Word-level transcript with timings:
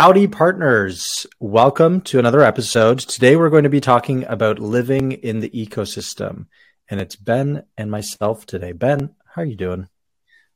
Howdy, 0.00 0.28
partners. 0.28 1.26
Welcome 1.40 2.02
to 2.02 2.20
another 2.20 2.40
episode. 2.42 3.00
Today, 3.00 3.34
we're 3.34 3.50
going 3.50 3.64
to 3.64 3.68
be 3.68 3.80
talking 3.80 4.24
about 4.26 4.60
living 4.60 5.10
in 5.10 5.40
the 5.40 5.50
ecosystem. 5.50 6.46
And 6.88 7.00
it's 7.00 7.16
Ben 7.16 7.64
and 7.76 7.90
myself 7.90 8.46
today. 8.46 8.70
Ben, 8.70 9.16
how 9.34 9.42
are 9.42 9.44
you 9.44 9.56
doing? 9.56 9.88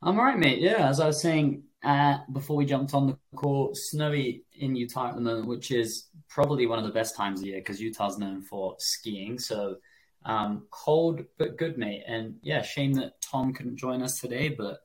I'm 0.01 0.17
all 0.17 0.25
right, 0.25 0.39
mate. 0.39 0.61
Yeah, 0.61 0.89
as 0.89 1.01
I 1.01 1.09
was 1.09 1.21
saying 1.21 1.65
uh, 1.83 2.19
before 2.33 2.57
we 2.57 2.67
jumped 2.67 2.95
on 2.95 3.09
the 3.09 3.19
call, 3.35 3.73
snowy 3.75 4.45
in 4.53 4.77
Utah 4.77 5.09
at 5.09 5.17
the 5.17 5.21
moment, 5.21 5.49
which 5.49 5.73
is 5.73 6.07
probably 6.29 6.67
one 6.67 6.79
of 6.79 6.85
the 6.85 6.93
best 6.93 7.17
times 7.17 7.41
of 7.41 7.49
year 7.49 7.59
because 7.59 7.81
Utah's 7.81 8.19
known 8.19 8.43
for 8.43 8.77
skiing. 8.79 9.41
So 9.41 9.79
um, 10.25 10.69
cold 10.71 11.21
but 11.37 11.57
good, 11.59 11.77
mate. 11.77 12.05
And 12.07 12.37
yeah, 12.43 12.63
shame 12.63 12.93
that 12.93 13.21
Tom 13.21 13.53
couldn't 13.55 13.77
join 13.77 14.03
us 14.03 14.21
today, 14.21 14.51
but 14.51 14.83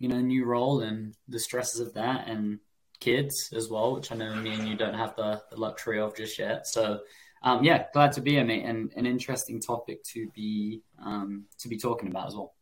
you 0.00 0.08
know, 0.08 0.20
new 0.20 0.46
role 0.46 0.80
and 0.80 1.14
the 1.28 1.38
stresses 1.38 1.78
of 1.78 1.94
that 1.94 2.26
and 2.26 2.58
kids 3.00 3.50
as 3.54 3.68
well, 3.68 3.94
which 3.94 4.12
I 4.12 4.16
know 4.16 4.34
me 4.36 4.52
and 4.54 4.68
you 4.68 4.76
don't 4.76 4.94
have 4.94 5.16
the, 5.16 5.42
the 5.50 5.56
luxury 5.56 6.00
of 6.00 6.16
just 6.16 6.38
yet. 6.38 6.66
So, 6.66 7.00
um, 7.42 7.64
yeah, 7.64 7.86
glad 7.92 8.12
to 8.12 8.20
be 8.20 8.32
here, 8.32 8.44
mate, 8.44 8.64
and 8.64 8.92
an 8.96 9.06
interesting 9.06 9.60
topic 9.60 10.02
to 10.12 10.28
be 10.34 10.82
um, 11.02 11.44
to 11.58 11.68
be 11.68 11.78
talking 11.78 12.08
about 12.08 12.28
as 12.28 12.34
well. 12.34 12.54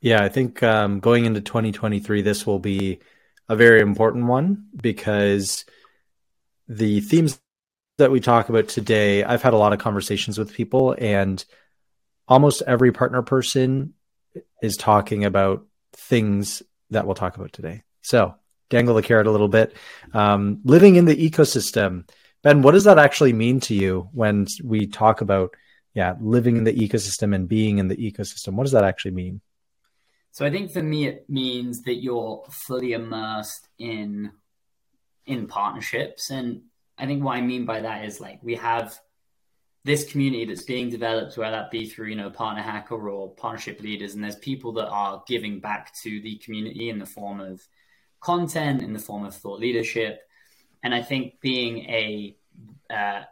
Yeah, 0.00 0.22
I 0.22 0.28
think 0.28 0.62
um, 0.62 1.00
going 1.00 1.24
into 1.24 1.40
2023, 1.40 2.22
this 2.22 2.46
will 2.46 2.58
be 2.58 3.00
a 3.48 3.56
very 3.56 3.80
important 3.80 4.26
one 4.26 4.66
because 4.80 5.64
the 6.68 7.00
themes 7.00 7.40
that 7.98 8.10
we 8.10 8.20
talk 8.20 8.48
about 8.48 8.68
today, 8.68 9.24
I've 9.24 9.42
had 9.42 9.54
a 9.54 9.58
lot 9.58 9.72
of 9.72 9.80
conversations 9.80 10.38
with 10.38 10.54
people, 10.54 10.94
and 10.96 11.44
almost 12.28 12.62
every 12.66 12.92
partner 12.92 13.22
person 13.22 13.94
is 14.62 14.76
talking 14.76 15.24
about 15.24 15.66
things 15.92 16.62
that 16.90 17.04
we'll 17.04 17.14
talk 17.14 17.36
about 17.36 17.52
today. 17.52 17.82
So, 18.02 18.36
dangle 18.70 18.94
the 18.94 19.02
carrot 19.02 19.26
a 19.26 19.30
little 19.30 19.48
bit. 19.48 19.74
Um, 20.12 20.60
living 20.64 20.96
in 20.96 21.04
the 21.04 21.16
ecosystem, 21.16 22.08
Ben, 22.42 22.62
what 22.62 22.72
does 22.72 22.84
that 22.84 22.98
actually 22.98 23.32
mean 23.32 23.60
to 23.60 23.74
you 23.74 24.08
when 24.12 24.46
we 24.62 24.86
talk 24.86 25.20
about, 25.20 25.54
yeah, 25.94 26.14
living 26.20 26.56
in 26.56 26.64
the 26.64 26.72
ecosystem 26.72 27.34
and 27.34 27.48
being 27.48 27.78
in 27.78 27.88
the 27.88 27.96
ecosystem? 27.96 28.54
What 28.54 28.64
does 28.64 28.72
that 28.72 28.84
actually 28.84 29.12
mean? 29.12 29.40
So 30.30 30.46
I 30.46 30.50
think 30.50 30.70
for 30.70 30.82
me, 30.82 31.06
it 31.06 31.28
means 31.28 31.82
that 31.82 31.96
you're 31.96 32.44
fully 32.50 32.92
immersed 32.92 33.68
in 33.78 34.32
in 35.26 35.46
partnerships, 35.46 36.30
and 36.30 36.62
I 36.96 37.06
think 37.06 37.22
what 37.22 37.36
I 37.36 37.40
mean 37.42 37.66
by 37.66 37.80
that 37.80 38.04
is 38.04 38.20
like 38.20 38.38
we 38.42 38.54
have 38.54 38.98
this 39.84 40.10
community 40.10 40.44
that's 40.44 40.62
being 40.62 40.90
developed, 40.90 41.36
whether 41.36 41.56
that 41.56 41.70
be 41.70 41.86
through 41.86 42.08
you 42.08 42.16
know 42.16 42.30
partner 42.30 42.62
hacker 42.62 43.08
or 43.08 43.34
partnership 43.34 43.80
leaders, 43.80 44.14
and 44.14 44.22
there's 44.22 44.36
people 44.36 44.72
that 44.74 44.88
are 44.88 45.24
giving 45.26 45.60
back 45.60 45.92
to 46.02 46.20
the 46.20 46.36
community 46.36 46.88
in 46.88 46.98
the 46.98 47.06
form 47.06 47.40
of 47.40 47.66
content 48.20 48.82
in 48.82 48.92
the 48.92 48.98
form 48.98 49.24
of 49.24 49.34
thought 49.34 49.60
leadership. 49.60 50.20
And 50.82 50.94
I 50.94 51.02
think 51.02 51.40
being 51.40 51.78
a 51.78 52.36
uh, 52.90 53.22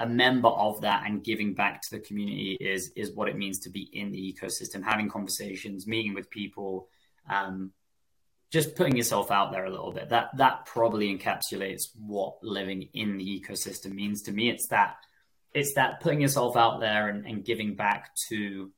a 0.00 0.06
member 0.06 0.48
of 0.48 0.80
that 0.80 1.04
and 1.06 1.22
giving 1.22 1.52
back 1.54 1.82
to 1.82 1.90
the 1.90 2.00
community 2.00 2.56
is 2.60 2.90
is 2.96 3.14
what 3.14 3.28
it 3.28 3.36
means 3.36 3.60
to 3.60 3.70
be 3.70 3.82
in 3.92 4.10
the 4.10 4.34
ecosystem, 4.34 4.82
having 4.82 5.08
conversations, 5.08 5.86
meeting 5.86 6.14
with 6.14 6.30
people, 6.30 6.88
um, 7.28 7.70
just 8.50 8.74
putting 8.74 8.96
yourself 8.96 9.30
out 9.30 9.52
there 9.52 9.66
a 9.66 9.70
little 9.70 9.92
bit. 9.92 10.08
That 10.08 10.36
that 10.38 10.66
probably 10.66 11.16
encapsulates 11.16 11.82
what 11.94 12.42
living 12.42 12.88
in 12.94 13.18
the 13.18 13.24
ecosystem 13.40 13.92
means 13.92 14.22
to 14.22 14.32
me. 14.32 14.48
It's 14.48 14.68
that 14.68 14.96
it's 15.52 15.74
that 15.74 16.00
putting 16.00 16.20
yourself 16.20 16.56
out 16.56 16.80
there 16.80 17.08
and, 17.08 17.26
and 17.26 17.44
giving 17.44 17.74
back 17.74 18.10
to 18.28 18.70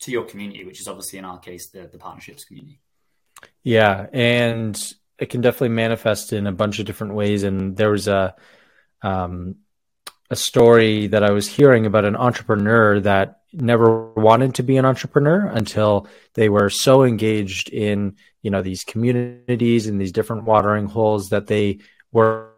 to 0.00 0.10
your 0.10 0.24
community, 0.24 0.64
which 0.64 0.80
is 0.80 0.88
obviously 0.88 1.18
in 1.18 1.24
our 1.24 1.38
case 1.38 1.70
the 1.70 1.88
the 1.90 1.98
partnerships 1.98 2.44
community. 2.44 2.80
Yeah, 3.68 4.06
and 4.14 4.94
it 5.18 5.28
can 5.28 5.42
definitely 5.42 5.76
manifest 5.76 6.32
in 6.32 6.46
a 6.46 6.52
bunch 6.52 6.78
of 6.78 6.86
different 6.86 7.12
ways. 7.12 7.42
And 7.42 7.76
there 7.76 7.90
was 7.90 8.08
a 8.08 8.34
um, 9.02 9.56
a 10.30 10.36
story 10.36 11.08
that 11.08 11.22
I 11.22 11.32
was 11.32 11.46
hearing 11.46 11.84
about 11.84 12.06
an 12.06 12.16
entrepreneur 12.16 12.98
that 13.00 13.42
never 13.52 14.10
wanted 14.14 14.54
to 14.54 14.62
be 14.62 14.78
an 14.78 14.86
entrepreneur 14.86 15.48
until 15.48 16.08
they 16.32 16.48
were 16.48 16.70
so 16.70 17.04
engaged 17.04 17.68
in 17.68 18.16
you 18.40 18.50
know 18.50 18.62
these 18.62 18.84
communities 18.84 19.86
and 19.86 20.00
these 20.00 20.12
different 20.12 20.44
watering 20.44 20.86
holes 20.86 21.28
that 21.28 21.46
they 21.46 21.80
were 22.10 22.52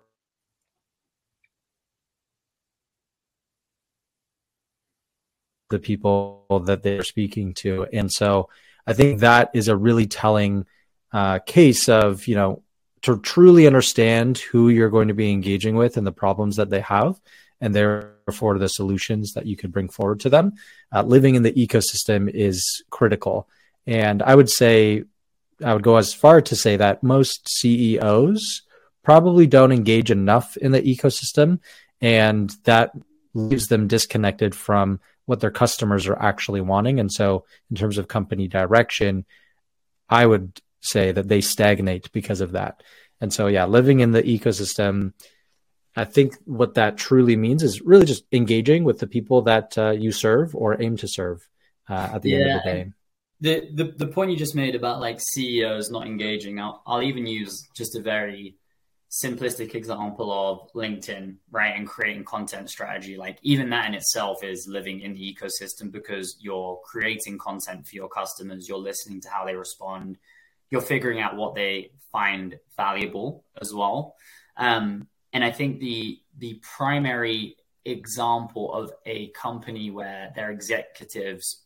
the 5.70 5.80
people 5.80 6.46
that 6.66 6.82
they're 6.84 7.02
speaking 7.04 7.54
to 7.54 7.86
and 7.92 8.12
so 8.12 8.48
I 8.86 8.92
think 8.92 9.20
that 9.20 9.50
is 9.54 9.68
a 9.68 9.76
really 9.76 10.06
telling 10.06 10.66
uh, 11.12 11.38
case 11.40 11.88
of, 11.88 12.26
you 12.26 12.34
know, 12.34 12.62
to 13.02 13.18
truly 13.20 13.66
understand 13.66 14.38
who 14.38 14.68
you're 14.68 14.90
going 14.90 15.08
to 15.08 15.14
be 15.14 15.30
engaging 15.30 15.74
with 15.74 15.96
and 15.96 16.06
the 16.06 16.12
problems 16.12 16.56
that 16.56 16.70
they 16.70 16.80
have, 16.80 17.20
and 17.60 17.74
therefore 17.74 18.58
the 18.58 18.68
solutions 18.68 19.32
that 19.34 19.46
you 19.46 19.56
could 19.56 19.72
bring 19.72 19.88
forward 19.88 20.20
to 20.20 20.30
them. 20.30 20.52
Uh, 20.92 21.02
living 21.02 21.34
in 21.34 21.42
the 21.42 21.52
ecosystem 21.52 22.30
is 22.32 22.82
critical. 22.90 23.48
And 23.86 24.22
I 24.22 24.34
would 24.34 24.50
say, 24.50 25.04
I 25.64 25.72
would 25.74 25.82
go 25.82 25.96
as 25.96 26.14
far 26.14 26.40
to 26.40 26.56
say 26.56 26.76
that 26.76 27.02
most 27.02 27.48
CEOs 27.48 28.62
probably 29.02 29.46
don't 29.46 29.72
engage 29.72 30.10
enough 30.10 30.56
in 30.56 30.72
the 30.72 30.82
ecosystem, 30.82 31.60
and 32.00 32.54
that 32.64 32.92
leaves 33.34 33.68
them 33.68 33.88
disconnected 33.88 34.54
from 34.54 35.00
what 35.26 35.40
their 35.40 35.50
customers 35.50 36.06
are 36.06 36.20
actually 36.20 36.60
wanting. 36.60 36.98
And 37.00 37.10
so, 37.10 37.44
in 37.70 37.76
terms 37.76 37.98
of 37.98 38.08
company 38.08 38.48
direction, 38.48 39.24
I 40.08 40.26
would 40.26 40.60
say 40.80 41.12
that 41.12 41.28
they 41.28 41.40
stagnate 41.40 42.10
because 42.12 42.40
of 42.40 42.52
that. 42.52 42.82
And 43.20 43.32
so, 43.32 43.46
yeah, 43.46 43.66
living 43.66 44.00
in 44.00 44.12
the 44.12 44.22
ecosystem, 44.22 45.12
I 45.94 46.04
think 46.04 46.36
what 46.44 46.74
that 46.74 46.96
truly 46.96 47.36
means 47.36 47.62
is 47.62 47.82
really 47.82 48.06
just 48.06 48.24
engaging 48.32 48.84
with 48.84 48.98
the 48.98 49.06
people 49.06 49.42
that 49.42 49.76
uh, 49.76 49.90
you 49.90 50.12
serve 50.12 50.54
or 50.54 50.80
aim 50.80 50.96
to 50.98 51.08
serve 51.08 51.46
uh, 51.88 52.10
at 52.14 52.22
the 52.22 52.30
yeah. 52.30 52.36
end 52.36 52.50
of 52.50 52.62
the 52.62 52.70
day. 52.70 52.92
The, 53.42 53.70
the 53.74 54.04
the 54.04 54.06
point 54.06 54.30
you 54.30 54.36
just 54.36 54.54
made 54.54 54.74
about 54.74 55.00
like 55.00 55.18
CEOs 55.18 55.90
not 55.90 56.06
engaging, 56.06 56.60
I'll, 56.60 56.82
I'll 56.86 57.02
even 57.02 57.26
use 57.26 57.68
just 57.74 57.96
a 57.96 58.02
very 58.02 58.56
simplistic 59.10 59.74
example 59.74 60.30
of 60.30 60.72
LinkedIn, 60.72 61.36
right, 61.50 61.74
and 61.76 61.86
creating 61.86 62.24
content 62.24 62.70
strategy, 62.70 63.16
like 63.16 63.38
even 63.42 63.70
that 63.70 63.88
in 63.88 63.94
itself 63.94 64.44
is 64.44 64.68
living 64.68 65.00
in 65.00 65.14
the 65.14 65.34
ecosystem 65.34 65.90
because 65.90 66.36
you're 66.40 66.80
creating 66.84 67.38
content 67.38 67.86
for 67.88 67.96
your 67.96 68.08
customers, 68.08 68.68
you're 68.68 68.78
listening 68.78 69.20
to 69.22 69.28
how 69.28 69.44
they 69.44 69.56
respond, 69.56 70.16
you're 70.70 70.80
figuring 70.80 71.20
out 71.20 71.36
what 71.36 71.54
they 71.54 71.90
find 72.12 72.58
valuable 72.76 73.44
as 73.60 73.74
well. 73.74 74.16
Um, 74.56 75.08
and 75.32 75.44
I 75.44 75.50
think 75.50 75.80
the 75.80 76.20
the 76.38 76.60
primary 76.76 77.56
example 77.84 78.72
of 78.72 78.92
a 79.06 79.28
company 79.28 79.90
where 79.90 80.32
their 80.34 80.50
executives 80.50 81.64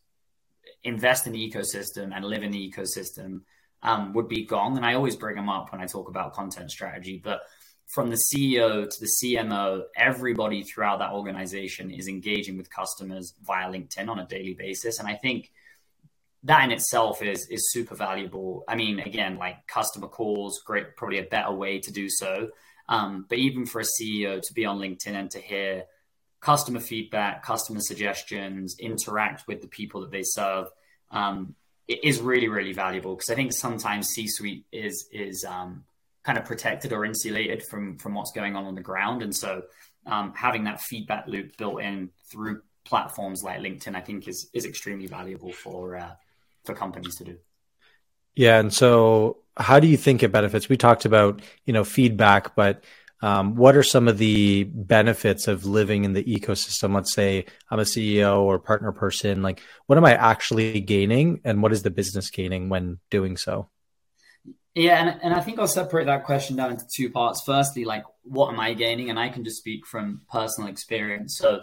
invest 0.83 1.27
in 1.27 1.33
the 1.33 1.51
ecosystem 1.51 2.15
and 2.15 2.25
live 2.25 2.43
in 2.43 2.51
the 2.51 2.73
ecosystem 2.73 3.41
um, 3.83 4.13
would 4.15 4.29
be 4.29 4.45
Gong. 4.45 4.77
And 4.77 4.87
I 4.87 4.95
always 4.95 5.17
bring 5.17 5.37
them 5.37 5.49
up 5.49 5.73
when 5.73 5.81
I 5.81 5.87
talk 5.87 6.09
about 6.09 6.35
content 6.35 6.71
strategy. 6.71 7.21
But 7.23 7.43
from 7.87 8.11
the 8.11 8.17
CEO 8.17 8.89
to 8.89 9.01
the 9.01 9.11
CMO, 9.23 9.83
everybody 9.97 10.63
throughout 10.63 10.99
that 11.01 11.13
organization 11.13 11.91
is 11.91 12.09
engaging 12.09 12.57
with 12.57 12.71
customers 12.71 13.35
via 13.43 13.71
LinkedIn 13.71 14.09
on 14.09 14.19
a 14.19 14.27
daily 14.27 14.55
basis. 14.55 14.99
And 14.99 15.09
I 15.09 15.15
think 15.15 15.53
that 16.45 16.65
in 16.65 16.71
itself 16.71 17.23
is 17.23 17.49
is 17.49 17.73
super 17.73 17.95
valuable. 17.95 18.65
I 18.69 18.77
mean, 18.77 19.01
again, 19.01 19.37
like 19.37 19.67
customer 19.67 20.09
calls, 20.09 20.61
great, 20.65 20.97
probably 20.97 21.19
a 21.19 21.25
better 21.25 21.53
way 21.53 21.81
to 21.81 21.93
do 21.93 22.09
so. 22.09 22.51
Um, 22.89 23.25
but 23.29 23.39
even 23.39 23.65
for 23.65 23.81
a 23.81 23.85
CEO 23.85 24.41
to 24.41 24.55
be 24.55 24.67
on 24.67 24.79
LinkedIn 24.79 25.15
and 25.15 25.31
to 25.31 25.41
hear 25.41 25.85
customer 26.41 26.81
feedback, 26.81 27.43
customer 27.43 27.81
suggestions, 27.81 28.77
interact 28.79 29.49
with 29.49 29.63
the 29.63 29.69
people 29.69 30.03
that 30.03 30.11
they 30.11 30.23
serve, 30.23 30.67
um, 31.11 31.55
it 31.89 32.05
is 32.05 32.21
really 32.21 32.49
really 32.49 32.73
valuable 32.73 33.15
because 33.15 33.31
I 33.31 33.35
think 33.35 33.53
sometimes 33.53 34.09
C-suite 34.09 34.67
is 34.71 35.09
is 35.13 35.45
um, 35.45 35.85
kind 36.25 36.37
of 36.37 36.45
protected 36.45 36.93
or 36.93 37.07
insulated 37.07 37.63
from 37.71 37.97
from 37.97 38.15
what's 38.15 38.33
going 38.33 38.55
on 38.55 38.67
on 38.67 38.75
the 38.75 38.83
ground, 38.83 39.23
and 39.23 39.35
so 39.35 39.63
um, 40.07 40.35
having 40.37 40.65
that 40.65 40.83
feedback 40.83 41.27
loop 41.27 41.57
built 41.57 41.81
in 41.81 42.11
through 42.31 42.61
platforms 42.85 43.43
like 43.43 43.61
LinkedIn, 43.61 43.95
I 43.95 44.01
think 44.03 44.29
is 44.29 44.51
is 44.53 44.67
extremely 44.67 45.07
valuable 45.07 45.53
for 45.53 45.97
uh, 45.97 46.11
for 46.65 46.75
companies 46.75 47.17
to 47.17 47.25
do. 47.25 47.39
Yeah, 48.35 48.59
and 48.59 48.73
so 48.73 49.39
how 49.57 49.81
do 49.81 49.87
you 49.87 49.97
think 49.97 50.23
it 50.23 50.33
benefits? 50.33 50.69
We 50.69 50.77
talked 50.77 51.05
about 51.05 51.43
you 51.65 51.73
know 51.73 51.85
feedback, 51.85 52.55
but 52.57 52.85
um, 53.23 53.55
what 53.55 53.77
are 53.77 53.83
some 53.83 54.09
of 54.09 54.19
the 54.19 54.65
benefits 54.65 55.49
of 55.49 55.65
living 55.65 56.05
in 56.05 56.13
the 56.13 56.25
ecosystem? 56.25 56.95
Let's 56.95 57.15
say 57.15 57.47
I'm 57.71 57.79
a 57.79 57.83
CEO 57.83 58.43
or 58.43 58.59
partner 58.59 58.93
person. 58.93 59.43
Like, 59.43 59.63
what 59.87 59.97
am 59.97 60.05
I 60.05 60.15
actually 60.15 60.81
gaining, 60.81 61.41
and 61.45 61.63
what 61.63 61.73
is 61.73 61.83
the 61.83 61.91
business 61.91 62.31
gaining 62.31 62.69
when 62.69 62.99
doing 63.11 63.37
so? 63.37 63.71
Yeah, 64.75 65.01
and, 65.01 65.21
and 65.23 65.35
I 65.35 65.41
think 65.41 65.61
I'll 65.61 65.69
separate 65.69 66.07
that 66.07 66.25
question 66.25 66.57
down 66.57 66.73
into 66.73 66.85
two 66.93 67.09
parts. 67.09 67.43
Firstly, 67.47 67.85
like, 67.85 68.05
what 68.23 68.53
am 68.53 68.59
I 68.59 68.75
gaining? 68.75 69.09
And 69.09 69.19
I 69.19 69.29
can 69.29 69.45
just 69.45 69.59
speak 69.59 69.87
from 69.87 70.23
personal 70.31 70.69
experience. 70.69 71.39
So, 71.39 71.63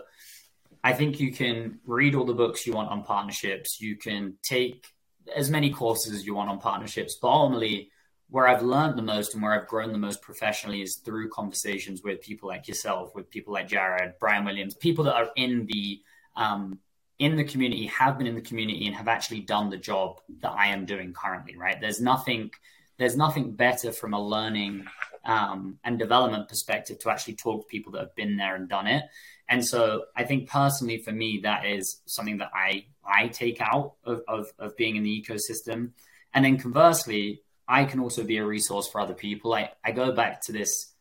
I 0.84 0.94
think 0.94 1.20
you 1.20 1.32
can 1.32 1.80
read 1.86 2.16
all 2.16 2.26
the 2.26 2.34
books 2.34 2.66
you 2.66 2.74
want 2.74 2.90
on 2.90 3.04
partnerships. 3.04 3.80
You 3.80 3.96
can 3.96 4.36
take 4.42 4.88
as 5.36 5.50
many 5.50 5.72
courses 5.72 6.14
as 6.14 6.26
you 6.26 6.34
want 6.34 6.50
on 6.50 6.60
partnerships, 6.60 7.18
but 7.22 7.28
ultimately, 7.28 7.92
where 8.30 8.48
I've 8.48 8.64
learned 8.64 8.98
the 8.98 9.04
most 9.04 9.34
and 9.34 9.44
where 9.44 9.52
I've 9.52 9.68
grown 9.68 9.92
the 9.92 9.98
most 9.98 10.22
professionally 10.22 10.82
is 10.82 11.02
through 11.04 11.30
conversations 11.30 12.02
with 12.02 12.22
people 12.22 12.48
like 12.48 12.68
yourself, 12.68 13.14
with 13.14 13.30
people 13.30 13.54
like 13.54 13.68
Jared, 13.68 14.14
Brian 14.20 14.46
Williams, 14.46 14.74
people 14.74 15.04
that 15.04 15.16
are 15.16 15.30
in 15.36 15.66
the 15.66 16.02
um, 16.36 16.80
in 17.20 17.36
the 17.36 17.44
community, 17.44 17.86
have 17.86 18.18
been 18.18 18.26
in 18.26 18.34
the 18.34 18.42
community, 18.42 18.88
and 18.88 18.96
have 18.96 19.08
actually 19.08 19.42
done 19.42 19.70
the 19.70 19.78
job 19.78 20.22
that 20.40 20.52
I 20.52 20.68
am 20.68 20.86
doing 20.86 21.14
currently. 21.14 21.56
Right? 21.58 21.80
There's 21.80 22.02
nothing 22.02 22.52
there's 22.98 23.18
nothing 23.18 23.54
better 23.54 23.92
from 23.92 24.14
a 24.14 24.22
learning 24.22 24.86
um, 25.26 25.78
and 25.84 26.00
development 26.00 26.50
perspective 26.50 27.00
to 27.00 27.10
actually 27.10 27.36
talk 27.36 27.62
to 27.62 27.68
people 27.68 27.92
that 27.94 28.02
have 28.02 28.16
been 28.16 28.38
there 28.38 28.56
and 28.56 28.68
done 28.68 28.88
it. 28.88 29.04
And 29.48 29.66
so 29.66 30.06
I 30.16 30.24
think 30.24 30.50
personally 30.50 30.98
for 30.98 31.12
me, 31.12 31.42
that 31.44 31.66
is 31.66 32.02
something 32.06 32.38
that 32.38 32.52
I 32.54 32.86
I 33.06 33.28
take 33.28 33.60
out 33.62 33.96
of, 34.04 34.22
of, 34.28 34.52
of 34.60 34.78
being 34.78 34.96
in 34.96 35.04
the 35.04 35.24
ecosystem. 35.24 35.92
And 36.34 36.46
then 36.46 36.58
conversely, 36.58 37.42
I 37.68 37.86
can 37.86 38.00
also 38.00 38.24
be 38.24 38.38
a 38.38 38.46
resource 38.46 38.88
for 38.90 39.02
other 39.02 39.14
people. 39.14 39.54
I, 39.54 39.72
I 39.84 39.92
go 39.92 40.12
back 40.14 40.42
to 40.44 40.52
this 40.52 40.94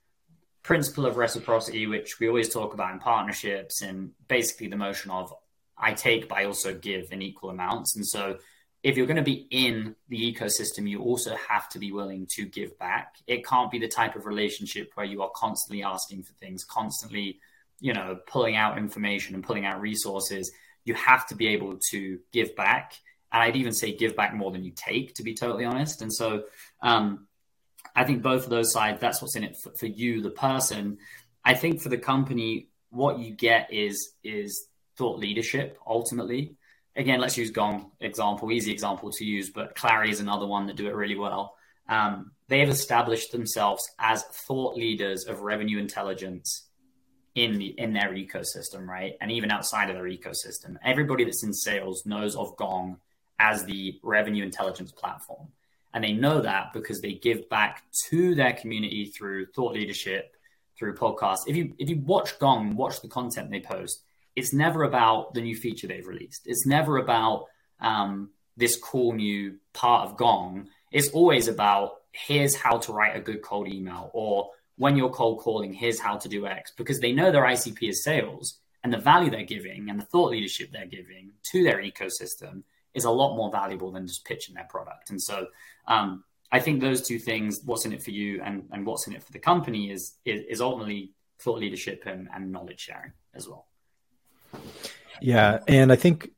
principle 0.63 1.07
of 1.07 1.17
reciprocity, 1.17 1.87
which 1.87 2.19
we 2.19 2.29
always 2.29 2.49
talk 2.49 2.75
about 2.75 2.93
in 2.93 2.99
partnerships, 2.99 3.83
and 3.83 4.11
basically 4.29 4.69
the 4.69 4.77
motion 4.77 5.11
of 5.11 5.33
I 5.79 5.95
take, 5.95 6.29
but 6.29 6.39
I 6.39 6.45
also 6.45 6.75
give 6.75 7.13
in 7.13 7.23
equal 7.23 7.51
amounts. 7.51 7.97
And 7.97 8.07
so 8.07 8.39
if 8.83 8.97
you're 8.97 9.07
going 9.07 9.17
to 9.17 9.23
be 9.23 9.47
in 9.51 9.95
the 10.09 10.33
ecosystem, 10.33 10.89
you 10.89 11.01
also 11.03 11.37
have 11.37 11.69
to 11.71 11.79
be 11.79 11.93
willing 11.93 12.27
to 12.37 12.47
give 12.47 12.79
back. 12.79 13.17
It 13.27 13.47
can't 13.47 13.71
be 13.71 13.79
the 13.79 13.89
type 13.89 14.17
of 14.17 14.27
relationship 14.27 14.91
where 14.95 15.07
you 15.07 15.23
are 15.23 15.31
constantly 15.35 15.83
asking 15.83 16.23
for 16.23 16.33
things, 16.35 16.65
constantly, 16.65 17.41
you 17.79 17.93
know, 17.93 18.19
pulling 18.27 18.57
out 18.57 18.79
information 18.79 19.35
and 19.35 19.45
pulling 19.45 19.67
out 19.67 19.81
resources. 19.81 20.51
You 20.85 20.95
have 20.95 21.27
to 21.27 21.35
be 21.35 21.49
able 21.49 21.79
to 21.91 22.19
give 22.33 22.57
back 22.57 22.95
and 23.33 23.43
I'd 23.43 23.57
even 23.57 23.73
say 23.73 23.93
give 23.95 24.17
back 24.17 24.35
more 24.35 24.51
than 24.51 24.65
you 24.65 24.73
take, 24.75 25.15
to 25.15 25.23
be 25.23 25.35
totally 25.35 25.65
honest. 25.65 26.03
And 26.03 26.13
so 26.13 26.45
um, 26.83 27.27
I 27.95 28.05
think 28.05 28.23
both 28.23 28.45
of 28.45 28.51
those 28.51 28.73
sides, 28.73 29.01
that's 29.01 29.23
what's 29.23 29.37
in 29.37 29.45
it 29.45 29.57
for, 29.63 29.73
for 29.79 29.87
you, 29.87 30.21
the 30.21 30.31
person. 30.31 30.99
I 31.45 31.55
think 31.55 31.81
for 31.81 31.89
the 31.89 31.99
company, 31.99 32.69
what 32.91 33.19
you 33.19 33.33
get 33.33 33.73
is 33.73 34.15
is 34.25 34.67
thought 34.97 35.19
leadership 35.19 35.79
ultimately. 35.87 36.57
Again, 36.97 37.21
let's 37.21 37.37
use 37.37 37.51
Gong 37.51 37.93
example, 38.01 38.51
easy 38.51 38.73
example 38.73 39.11
to 39.13 39.25
use, 39.25 39.51
but 39.51 39.77
Clari 39.77 40.11
is 40.11 40.21
another 40.21 40.47
one 40.47 40.67
that 40.67 40.77
do 40.77 40.89
it 40.89 40.95
really 40.95 41.17
well. 41.17 41.55
Um, 41.89 42.33
they 42.49 42.61
have 42.61 42.69
established 42.69 43.33
themselves 43.33 43.89
as 43.99 44.23
thought 44.25 44.77
leaders 44.77 45.25
of 45.25 45.41
revenue 45.41 45.79
intelligence 45.79 46.69
in 47.35 47.59
the 47.59 47.69
in 47.79 47.93
their 47.93 48.11
ecosystem, 48.11 48.87
right? 48.87 49.15
And 49.21 49.31
even 49.31 49.51
outside 49.51 49.89
of 49.89 49.97
their 49.97 50.05
ecosystem, 50.05 50.77
everybody 50.85 51.25
that's 51.25 51.45
in 51.45 51.53
sales 51.53 52.05
knows 52.07 52.37
of 52.37 52.57
Gong 52.57 52.99
as 53.39 53.65
the 53.65 53.99
revenue 54.03 54.45
intelligence 54.45 54.93
platform. 54.93 55.49
And 55.95 56.05
they 56.05 56.13
know 56.13 56.41
that 56.41 56.73
because 56.73 57.01
they 57.01 57.15
give 57.15 57.49
back 57.49 57.83
to 58.09 58.35
their 58.35 58.53
community 58.53 59.07
through 59.07 59.47
thought 59.47 59.73
leadership, 59.75 60.37
through 60.79 60.95
podcasts. 60.95 61.45
If 61.47 61.57
you 61.57 61.75
if 61.79 61.89
you 61.89 62.01
watch 62.01 62.39
Gong, 62.39 62.77
watch 62.77 63.01
the 63.01 63.09
content 63.09 63.51
they 63.51 63.61
post, 63.61 64.03
it's 64.41 64.55
never 64.55 64.85
about 64.85 65.35
the 65.35 65.43
new 65.43 65.55
feature 65.55 65.87
they've 65.87 66.07
released. 66.07 66.43
It's 66.47 66.67
never 66.67 66.97
about 66.97 67.45
um, 67.79 68.31
this 68.57 68.75
cool 68.77 69.13
new 69.13 69.57
part 69.75 70.09
of 70.09 70.17
Gong. 70.17 70.69
It's 70.91 71.11
always 71.11 71.47
about 71.47 71.97
here's 72.13 72.57
how 72.57 72.79
to 72.79 72.93
write 72.93 73.15
a 73.15 73.21
good 73.21 73.43
cold 73.43 73.69
email, 73.69 74.11
or 74.15 74.49
when 74.77 74.97
you're 74.97 75.11
cold 75.11 75.41
calling, 75.41 75.75
here's 75.75 76.01
how 76.01 76.17
to 76.17 76.27
do 76.27 76.47
X, 76.47 76.73
because 76.75 77.01
they 77.01 77.13
know 77.13 77.31
their 77.31 77.45
ICP 77.45 77.91
is 77.91 78.03
sales 78.03 78.59
and 78.83 78.91
the 78.91 78.99
value 78.99 79.31
they're 79.31 79.45
giving 79.45 79.91
and 79.91 80.01
the 80.01 80.07
thought 80.07 80.31
leadership 80.31 80.71
they're 80.73 80.87
giving 80.87 81.33
to 81.53 81.63
their 81.63 81.83
ecosystem 81.83 82.63
is 82.95 83.05
a 83.05 83.11
lot 83.11 83.37
more 83.37 83.51
valuable 83.53 83.93
than 83.93 84.07
just 84.07 84.25
pitching 84.25 84.55
their 84.55 84.67
product. 84.71 85.11
And 85.11 85.21
so 85.21 85.49
um, 85.87 86.25
I 86.51 86.61
think 86.61 86.81
those 86.81 87.07
two 87.07 87.19
things, 87.19 87.61
what's 87.63 87.85
in 87.85 87.93
it 87.93 88.03
for 88.03 88.11
you 88.11 88.41
and, 88.43 88.67
and 88.73 88.87
what's 88.87 89.07
in 89.07 89.13
it 89.13 89.23
for 89.23 89.33
the 89.33 89.39
company, 89.39 89.91
is 89.91 90.15
is, 90.25 90.41
is 90.49 90.61
ultimately 90.63 91.13
thought 91.39 91.59
leadership 91.59 92.05
and, 92.07 92.29
and 92.35 92.51
knowledge 92.51 92.81
sharing 92.81 93.13
as 93.35 93.47
well. 93.47 93.67
Yeah, 95.21 95.61
and 95.69 95.93
I 95.93 95.97
think 95.97 96.31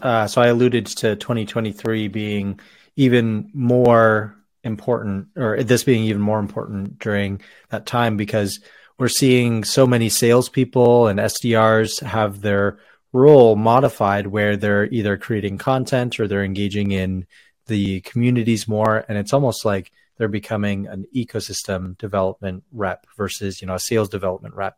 uh, 0.00 0.26
so. 0.26 0.42
I 0.42 0.48
alluded 0.48 0.86
to 0.86 1.16
2023 1.16 2.08
being 2.08 2.60
even 2.96 3.50
more 3.52 4.36
important, 4.62 5.28
or 5.36 5.62
this 5.62 5.84
being 5.84 6.04
even 6.04 6.22
more 6.22 6.38
important 6.38 6.98
during 6.98 7.40
that 7.70 7.86
time 7.86 8.16
because 8.16 8.60
we're 8.98 9.08
seeing 9.08 9.64
so 9.64 9.86
many 9.86 10.08
salespeople 10.08 11.08
and 11.08 11.18
SDRs 11.18 12.02
have 12.02 12.40
their 12.40 12.78
role 13.12 13.54
modified 13.54 14.26
where 14.26 14.56
they're 14.56 14.86
either 14.86 15.16
creating 15.16 15.58
content 15.58 16.18
or 16.18 16.26
they're 16.26 16.44
engaging 16.44 16.90
in 16.90 17.26
the 17.66 18.00
communities 18.00 18.68
more 18.68 19.04
and 19.08 19.16
it's 19.16 19.32
almost 19.32 19.64
like 19.64 19.92
they're 20.16 20.28
becoming 20.28 20.86
an 20.86 21.06
ecosystem 21.14 21.96
development 21.96 22.64
rep 22.72 23.06
versus 23.16 23.60
you 23.60 23.66
know 23.66 23.74
a 23.74 23.80
sales 23.80 24.08
development 24.08 24.54
rep 24.54 24.76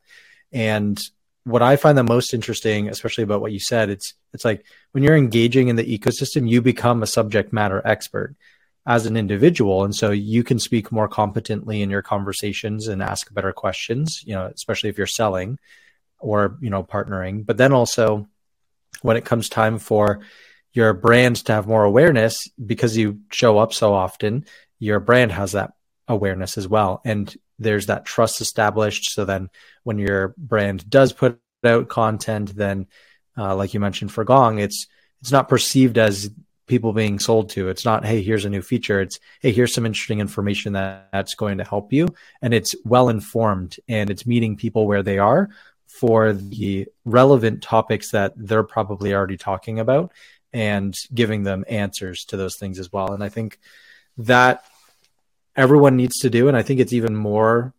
and 0.53 1.11
what 1.47 1.63
i 1.63 1.77
find 1.77 1.97
the 1.97 2.03
most 2.03 2.35
interesting 2.35 2.89
especially 2.89 3.25
about 3.25 3.41
what 3.41 3.53
you 3.53 3.61
said 3.61 3.89
it's 3.89 4.15
it's 4.33 4.45
like 4.45 4.67
when 4.93 5.03
you're 5.03 5.17
engaging 5.17 5.69
in 5.69 5.77
the 5.77 5.99
ecosystem 5.99 6.49
you 6.49 6.61
become 6.61 7.03
a 7.03 7.07
subject 7.07 7.53
matter 7.53 7.81
expert 7.85 8.35
as 8.87 9.05
an 9.05 9.17
individual. 9.17 9.85
And 9.85 9.95
so 9.95 10.13
you 10.13 10.45
can 10.45 10.61
speak 10.61 10.93
more 10.93 11.09
competently 11.09 11.83
in 11.83 11.91
your 11.91 12.03
conversations 12.03 12.87
and 12.87 13.03
ask 13.03 13.33
better 13.35 13.53
questions 13.53 14.23
you 14.25 14.35
know 14.35 14.51
especially 14.55 14.91
if 14.91 14.99
you're 14.99 15.07
selling 15.07 15.59
or 16.19 16.57
you 16.61 16.71
know 16.71 16.85
partnering. 16.85 17.45
But 17.45 17.57
then 17.57 17.73
also 17.73 18.29
when 19.03 19.17
it 19.17 19.25
comes 19.25 19.49
time 19.49 19.79
for 19.79 20.21
your 20.73 20.93
brand 20.93 21.37
to 21.37 21.53
have 21.53 21.67
more 21.67 21.85
awareness 21.85 22.49
because 22.65 22.97
you 22.97 23.21
show 23.31 23.59
up 23.59 23.73
so 23.73 23.95
often 23.95 24.45
your 24.79 25.01
brand 25.01 25.33
has 25.33 25.53
that 25.53 25.73
awareness 26.07 26.59
as 26.59 26.69
well. 26.69 27.01
And 27.05 27.35
there's 27.59 27.87
that 27.87 28.05
trust 28.05 28.41
established. 28.41 29.13
So 29.13 29.25
then 29.25 29.51
when 29.85 29.99
your 29.99 30.35
brand 30.37 30.89
does 30.89 31.13
put 31.13 31.41
out 31.65 31.89
content 31.89 32.55
then 32.55 32.87
uh, 33.37 33.57
like 33.57 33.75
you 33.75 33.81
mentioned 33.81 34.13
for 34.13 34.25
gong 34.25 34.59
it's 34.59 34.87
it's 35.21 35.33
not 35.33 35.49
perceived 35.49 35.99
as 35.99 36.31
people 36.67 36.93
being 36.93 37.19
sold 37.19 37.51
to. 37.51 37.69
It's 37.69 37.85
not 37.85 38.05
hey 38.05 38.23
here's 38.23 38.45
a 38.45 38.51
new 38.51 38.63
feature. 38.63 39.01
It's 39.01 39.19
hey 39.41 39.53
here's 39.53 39.75
some 39.75 39.87
interesting 39.87 40.21
information 40.21 40.73
that, 40.75 41.09
that's 41.13 41.35
going 41.35 41.59
to 41.59 41.65
help 41.65 41.93
you. 41.93 42.09
And 42.43 42.53
it's 42.53 42.75
well 42.85 43.09
informed 43.09 43.77
and 43.89 44.11
it's 44.11 44.27
meeting 44.27 44.57
people 44.57 44.87
where 44.87 45.03
they 45.03 45.19
are 45.19 45.51
for 45.87 46.33
the 46.33 46.87
relevant 47.05 47.63
topics 47.63 48.11
that 48.11 48.33
they're 48.37 48.65
probably 48.65 49.15
already 49.15 49.37
talking 49.37 49.79
about 49.79 50.13
and 50.53 50.97
giving 51.15 51.43
them 51.43 51.65
answers 51.69 52.25
to 52.27 52.37
those 52.37 52.57
things 52.57 52.79
as 52.79 52.93
well. 52.93 53.13
And 53.13 53.23
I 53.23 53.29
think 53.29 53.59
that 54.19 54.65
everyone 55.57 55.97
needs 55.97 56.19
to 56.21 56.31
do. 56.31 56.49
And 56.49 56.57
I 56.57 56.63
think 56.63 56.81
it's 56.81 56.93
even 56.93 57.17
more, 57.17 57.75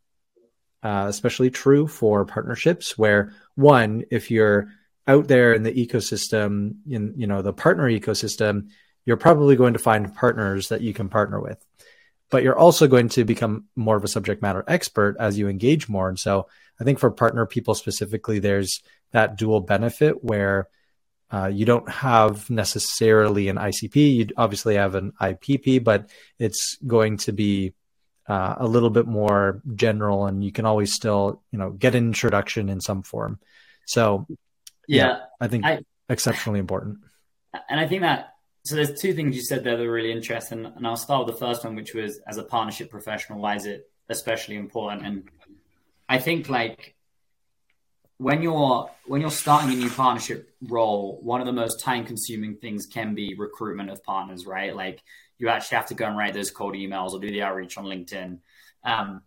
uh, 0.84 1.06
especially 1.08 1.50
true 1.50 1.88
for 1.88 2.26
partnerships 2.26 2.98
where 2.98 3.34
one, 3.56 4.04
if 4.12 4.32
you're 4.32 4.70
out 5.08 5.28
there 5.28 5.54
in 5.54 5.64
the 5.64 5.72
ecosystem, 5.72 6.76
in, 6.90 7.14
you 7.16 7.28
know, 7.28 7.42
the 7.42 7.54
partner 7.54 7.90
ecosystem, 7.90 8.70
you're 9.06 9.18
probably 9.18 9.56
going 9.56 9.74
to 9.74 9.80
find 9.80 10.14
partners 10.14 10.68
that 10.70 10.82
you 10.82 10.94
can 10.94 11.08
partner 11.08 11.40
with, 11.40 11.64
but 12.30 12.44
you're 12.44 12.58
also 12.58 12.88
going 12.88 13.08
to 13.10 13.24
become 13.24 13.66
more 13.76 13.96
of 13.96 14.04
a 14.04 14.10
subject 14.10 14.42
matter 14.42 14.66
expert 14.68 15.16
as 15.20 15.38
you 15.38 15.48
engage 15.48 15.88
more. 15.88 16.10
And 16.10 16.20
so 16.20 16.48
I 16.80 16.84
think 16.84 17.00
for 17.00 17.10
partner 17.10 17.46
people 17.46 17.74
specifically, 17.74 18.40
there's 18.40 18.82
that 19.12 19.38
dual 19.38 19.62
benefit 19.62 20.24
where 20.24 20.68
uh, 21.32 21.48
you 21.48 21.66
don't 21.66 21.90
have 21.90 22.50
necessarily 22.50 23.50
an 23.50 23.58
ICP. 23.58 24.16
You 24.16 24.28
obviously 24.38 24.76
have 24.76 24.96
an 24.96 25.12
IPP, 25.22 25.84
but 25.84 26.10
it's 26.40 26.78
going 26.86 27.18
to 27.18 27.34
be 27.34 27.74
uh, 28.28 28.56
a 28.58 28.68
little 28.68 28.90
bit 28.90 29.08
more 29.08 29.62
general, 29.76 30.26
and 30.26 30.44
you 30.44 30.52
can 30.52 30.66
always 30.66 30.94
still, 30.94 31.42
you 31.52 31.60
know, 31.60 31.72
get 31.72 31.96
an 31.96 32.06
introduction 32.06 32.70
in 32.70 32.80
some 32.80 33.04
form. 33.04 33.40
So, 33.86 34.26
yeah, 34.88 35.06
yeah 35.06 35.18
I 35.40 35.48
think 35.48 35.66
I, 35.66 35.80
exceptionally 36.10 36.60
important. 36.60 37.00
And 37.70 37.80
I 37.80 37.88
think 37.88 38.02
that 38.02 38.34
so. 38.66 38.76
There's 38.76 39.00
two 39.00 39.14
things 39.14 39.36
you 39.36 39.42
said 39.42 39.64
there 39.64 39.78
that 39.78 39.86
are 39.86 39.92
really 39.92 40.12
interesting, 40.12 40.66
and 40.66 40.88
I'll 40.88 40.98
start 40.98 41.26
with 41.26 41.36
the 41.36 41.40
first 41.46 41.64
one, 41.64 41.76
which 41.76 41.94
was 41.94 42.20
as 42.28 42.38
a 42.38 42.44
partnership 42.44 42.90
professional, 42.90 43.40
why 43.40 43.56
is 43.56 43.66
it 43.66 43.90
especially 44.10 44.56
important? 44.56 45.06
And 45.06 45.30
I 46.08 46.20
think 46.20 46.50
like 46.50 46.96
when 48.18 48.42
you're 48.42 48.90
when 49.06 49.22
you're 49.22 49.30
starting 49.30 49.72
a 49.72 49.76
new 49.76 49.90
partnership 49.90 50.54
role, 50.62 51.20
one 51.22 51.40
of 51.40 51.46
the 51.46 51.54
most 51.54 51.80
time 51.80 52.06
consuming 52.06 52.56
things 52.56 52.86
can 52.86 53.14
be 53.14 53.36
recruitment 53.36 53.90
of 53.90 54.04
partners, 54.04 54.46
right? 54.46 54.76
Like 54.76 55.02
you 55.38 55.50
actually 55.50 55.78
have 55.78 55.88
to 55.88 55.94
go 55.94 56.06
and 56.06 56.18
write 56.18 56.34
those 56.34 56.52
cold 56.52 56.74
emails 56.74 57.12
or 57.12 57.20
do 57.20 57.30
the 57.30 57.44
outreach 57.44 57.78
on 57.78 57.86
LinkedIn. 57.86 58.40
Um, 58.84 59.22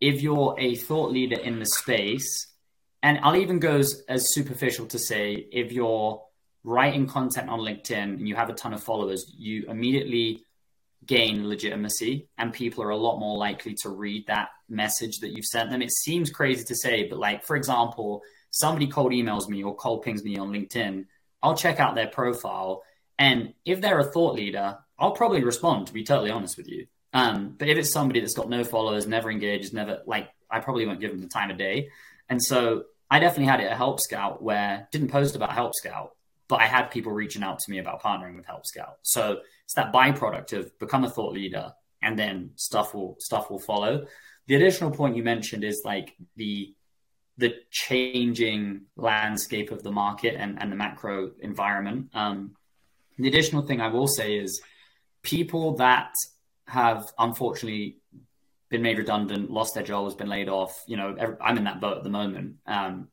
if 0.00 0.22
you're 0.22 0.56
a 0.58 0.74
thought 0.74 1.12
leader 1.12 1.38
in 1.38 1.58
the 1.58 1.66
space, 1.66 2.48
and 3.02 3.18
I'll 3.22 3.36
even 3.36 3.58
go 3.58 3.76
as, 3.76 4.02
as 4.08 4.32
superficial 4.32 4.86
to 4.86 4.98
say 4.98 5.46
if 5.52 5.72
you're 5.72 6.22
writing 6.64 7.06
content 7.06 7.50
on 7.50 7.60
LinkedIn 7.60 7.92
and 7.92 8.26
you 8.26 8.34
have 8.36 8.48
a 8.48 8.54
ton 8.54 8.72
of 8.72 8.82
followers, 8.82 9.30
you 9.36 9.66
immediately 9.68 10.44
gain 11.06 11.48
legitimacy 11.48 12.28
and 12.38 12.52
people 12.52 12.82
are 12.82 12.90
a 12.90 12.96
lot 12.96 13.18
more 13.18 13.36
likely 13.36 13.74
to 13.82 13.88
read 13.88 14.26
that 14.26 14.48
message 14.68 15.18
that 15.18 15.30
you've 15.30 15.44
sent 15.44 15.70
them. 15.70 15.82
It 15.82 15.92
seems 15.92 16.30
crazy 16.30 16.64
to 16.64 16.74
say, 16.74 17.08
but 17.08 17.18
like, 17.18 17.44
for 17.44 17.56
example, 17.56 18.22
somebody 18.50 18.86
cold 18.86 19.12
emails 19.12 19.48
me 19.48 19.62
or 19.62 19.74
cold 19.74 20.02
pings 20.02 20.24
me 20.24 20.36
on 20.36 20.52
LinkedIn, 20.52 21.06
I'll 21.42 21.56
check 21.56 21.80
out 21.80 21.94
their 21.94 22.06
profile. 22.06 22.82
And 23.18 23.54
if 23.64 23.80
they're 23.80 23.98
a 23.98 24.10
thought 24.10 24.34
leader, 24.34 24.78
I'll 24.98 25.12
probably 25.12 25.44
respond, 25.44 25.88
to 25.88 25.92
be 25.92 26.04
totally 26.04 26.30
honest 26.30 26.56
with 26.56 26.68
you. 26.68 26.86
Um, 27.12 27.54
but 27.58 27.68
if 27.68 27.78
it's 27.78 27.92
somebody 27.92 28.20
that's 28.20 28.34
got 28.34 28.48
no 28.48 28.64
followers, 28.64 29.06
never 29.06 29.30
engages, 29.30 29.72
never 29.72 30.02
like, 30.06 30.30
I 30.50 30.60
probably 30.60 30.86
won't 30.86 31.00
give 31.00 31.10
them 31.10 31.20
the 31.20 31.28
time 31.28 31.50
of 31.50 31.58
day. 31.58 31.90
And 32.28 32.42
so 32.42 32.84
I 33.10 33.20
definitely 33.20 33.46
had 33.46 33.60
it 33.60 33.64
at 33.64 33.76
Help 33.76 34.00
Scout 34.00 34.42
where 34.42 34.88
didn't 34.90 35.08
post 35.08 35.36
about 35.36 35.52
Help 35.52 35.74
Scout, 35.74 36.16
but 36.48 36.60
I 36.60 36.66
had 36.66 36.86
people 36.86 37.12
reaching 37.12 37.42
out 37.42 37.58
to 37.60 37.70
me 37.70 37.78
about 37.78 38.02
partnering 38.02 38.36
with 38.36 38.46
Help 38.46 38.66
Scout. 38.66 38.98
So 39.02 39.40
it's 39.64 39.74
that 39.74 39.92
byproduct 39.92 40.52
of 40.52 40.78
become 40.78 41.04
a 41.04 41.10
thought 41.10 41.32
leader 41.32 41.72
and 42.02 42.18
then 42.18 42.50
stuff 42.56 42.94
will 42.94 43.16
stuff 43.18 43.50
will 43.50 43.58
follow. 43.58 44.06
The 44.46 44.56
additional 44.56 44.90
point 44.90 45.16
you 45.16 45.22
mentioned 45.22 45.64
is 45.64 45.82
like 45.84 46.14
the 46.36 46.74
the 47.36 47.54
changing 47.70 48.82
landscape 48.96 49.72
of 49.72 49.82
the 49.82 49.90
market 49.90 50.36
and, 50.38 50.60
and 50.62 50.70
the 50.70 50.76
macro 50.76 51.32
environment. 51.40 52.10
Um, 52.14 52.54
the 53.18 53.26
additional 53.26 53.62
thing 53.62 53.80
I 53.80 53.88
will 53.88 54.06
say 54.06 54.36
is 54.36 54.60
people 55.22 55.76
that 55.76 56.14
have 56.68 57.12
unfortunately 57.18 57.98
been 58.68 58.82
made 58.82 58.98
redundant, 58.98 59.50
lost 59.50 59.74
their 59.74 59.82
jobs, 59.82 60.14
been 60.14 60.28
laid 60.28 60.48
off. 60.48 60.84
You 60.86 60.96
know, 60.96 61.16
every, 61.18 61.36
I'm 61.40 61.58
in 61.58 61.64
that 61.64 61.80
boat 61.80 61.98
at 61.98 62.04
the 62.04 62.10
moment. 62.10 62.56
Um, 62.66 63.08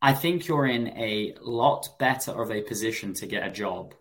I 0.00 0.14
think 0.14 0.46
you're 0.46 0.66
in 0.66 0.88
a 0.88 1.34
lot 1.40 1.98
better 1.98 2.40
of 2.40 2.50
a 2.50 2.62
position 2.62 3.14
to 3.14 3.26
get 3.26 3.46
a 3.46 3.50
job 3.50 3.94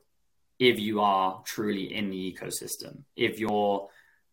if 0.60 0.80
you 0.80 1.02
are 1.02 1.42
truly 1.46 1.94
in 1.94 2.10
the 2.10 2.34
ecosystem. 2.34 3.04
If 3.16 3.40
you're 3.40 3.88